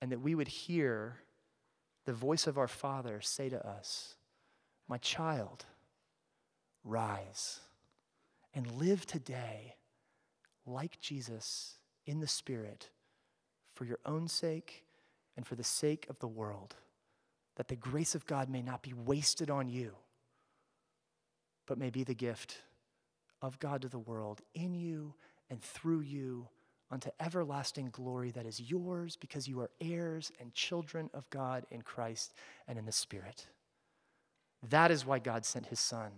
and 0.00 0.12
that 0.12 0.20
we 0.20 0.34
would 0.34 0.48
hear 0.48 1.16
the 2.04 2.12
voice 2.12 2.46
of 2.46 2.58
our 2.58 2.68
Father 2.68 3.20
say 3.22 3.48
to 3.48 3.66
us, 3.66 4.16
My 4.86 4.98
child, 4.98 5.64
rise 6.84 7.60
and 8.54 8.70
live 8.70 9.06
today 9.06 9.76
like 10.66 11.00
Jesus 11.00 11.76
in 12.04 12.20
the 12.20 12.26
Spirit 12.26 12.90
for 13.74 13.86
your 13.86 13.98
own 14.04 14.28
sake 14.28 14.84
and 15.36 15.46
for 15.46 15.54
the 15.54 15.64
sake 15.64 16.06
of 16.10 16.18
the 16.18 16.28
world, 16.28 16.76
that 17.56 17.68
the 17.68 17.76
grace 17.76 18.14
of 18.14 18.26
God 18.26 18.50
may 18.50 18.60
not 18.60 18.82
be 18.82 18.92
wasted 18.92 19.50
on 19.50 19.70
you, 19.70 19.94
but 21.66 21.78
may 21.78 21.88
be 21.88 22.04
the 22.04 22.14
gift 22.14 22.58
of 23.40 23.58
God 23.58 23.82
to 23.82 23.88
the 23.88 23.98
world 23.98 24.42
in 24.54 24.74
you 24.74 25.14
and 25.48 25.62
through 25.62 26.00
you 26.00 26.48
unto 26.90 27.10
everlasting 27.18 27.88
glory 27.90 28.30
that 28.30 28.46
is 28.46 28.60
yours 28.60 29.16
because 29.16 29.48
you 29.48 29.60
are 29.60 29.70
heirs 29.80 30.30
and 30.40 30.54
children 30.54 31.10
of 31.14 31.28
God 31.30 31.66
in 31.70 31.82
Christ 31.82 32.32
and 32.68 32.78
in 32.78 32.86
the 32.86 32.92
Spirit. 32.92 33.46
That 34.70 34.90
is 34.90 35.04
why 35.04 35.18
God 35.18 35.44
sent 35.44 35.66
his 35.66 35.80
Son 35.80 36.10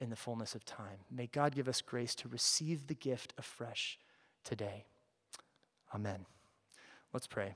in 0.00 0.10
the 0.10 0.16
fullness 0.16 0.54
of 0.54 0.64
time. 0.64 0.98
May 1.10 1.26
God 1.26 1.54
give 1.54 1.68
us 1.68 1.80
grace 1.80 2.14
to 2.16 2.28
receive 2.28 2.86
the 2.86 2.94
gift 2.94 3.32
afresh 3.38 3.98
today. 4.44 4.84
Amen. 5.94 6.26
Let's 7.12 7.26
pray. 7.26 7.54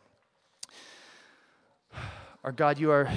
Our 2.44 2.52
God, 2.52 2.78
you 2.80 2.90
are, 2.90 3.08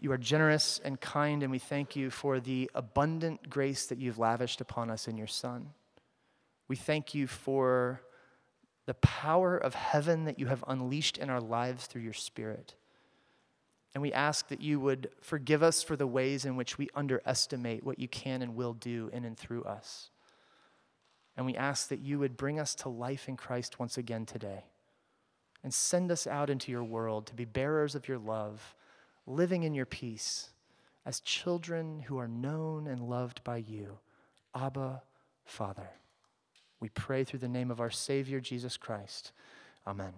you 0.00 0.10
are 0.10 0.18
generous 0.18 0.80
and 0.84 1.00
kind, 1.00 1.44
and 1.44 1.52
we 1.52 1.60
thank 1.60 1.94
you 1.94 2.10
for 2.10 2.40
the 2.40 2.68
abundant 2.74 3.48
grace 3.48 3.86
that 3.86 3.98
you've 3.98 4.18
lavished 4.18 4.60
upon 4.60 4.90
us 4.90 5.06
in 5.06 5.16
your 5.16 5.28
Son. 5.28 5.68
We 6.66 6.74
thank 6.74 7.14
you 7.14 7.28
for 7.28 8.00
the 8.86 8.94
power 8.94 9.56
of 9.56 9.74
heaven 9.74 10.24
that 10.24 10.38
you 10.38 10.46
have 10.46 10.64
unleashed 10.66 11.18
in 11.18 11.30
our 11.30 11.40
lives 11.40 11.86
through 11.86 12.02
your 12.02 12.12
Spirit. 12.12 12.74
And 13.94 14.02
we 14.02 14.12
ask 14.12 14.48
that 14.48 14.60
you 14.60 14.80
would 14.80 15.10
forgive 15.20 15.62
us 15.62 15.82
for 15.82 15.96
the 15.96 16.06
ways 16.06 16.44
in 16.44 16.56
which 16.56 16.78
we 16.78 16.88
underestimate 16.94 17.84
what 17.84 17.98
you 17.98 18.08
can 18.08 18.42
and 18.42 18.54
will 18.56 18.72
do 18.72 19.10
in 19.12 19.24
and 19.24 19.36
through 19.36 19.64
us. 19.64 20.10
And 21.36 21.46
we 21.46 21.56
ask 21.56 21.88
that 21.88 22.00
you 22.00 22.18
would 22.18 22.36
bring 22.36 22.58
us 22.58 22.74
to 22.76 22.88
life 22.88 23.28
in 23.28 23.36
Christ 23.36 23.78
once 23.78 23.98
again 23.98 24.26
today 24.26 24.64
and 25.62 25.72
send 25.72 26.10
us 26.10 26.26
out 26.26 26.50
into 26.50 26.72
your 26.72 26.84
world 26.84 27.26
to 27.26 27.34
be 27.34 27.44
bearers 27.44 27.94
of 27.94 28.08
your 28.08 28.18
love, 28.18 28.74
living 29.26 29.62
in 29.62 29.74
your 29.74 29.86
peace 29.86 30.50
as 31.04 31.20
children 31.20 32.00
who 32.00 32.18
are 32.18 32.28
known 32.28 32.86
and 32.86 33.00
loved 33.00 33.42
by 33.44 33.58
you. 33.58 33.98
Abba, 34.54 35.02
Father. 35.44 35.90
We 36.82 36.88
pray 36.88 37.22
through 37.22 37.38
the 37.38 37.48
name 37.48 37.70
of 37.70 37.80
our 37.80 37.90
Savior, 37.90 38.40
Jesus 38.40 38.76
Christ. 38.76 39.30
Amen. 39.86 40.14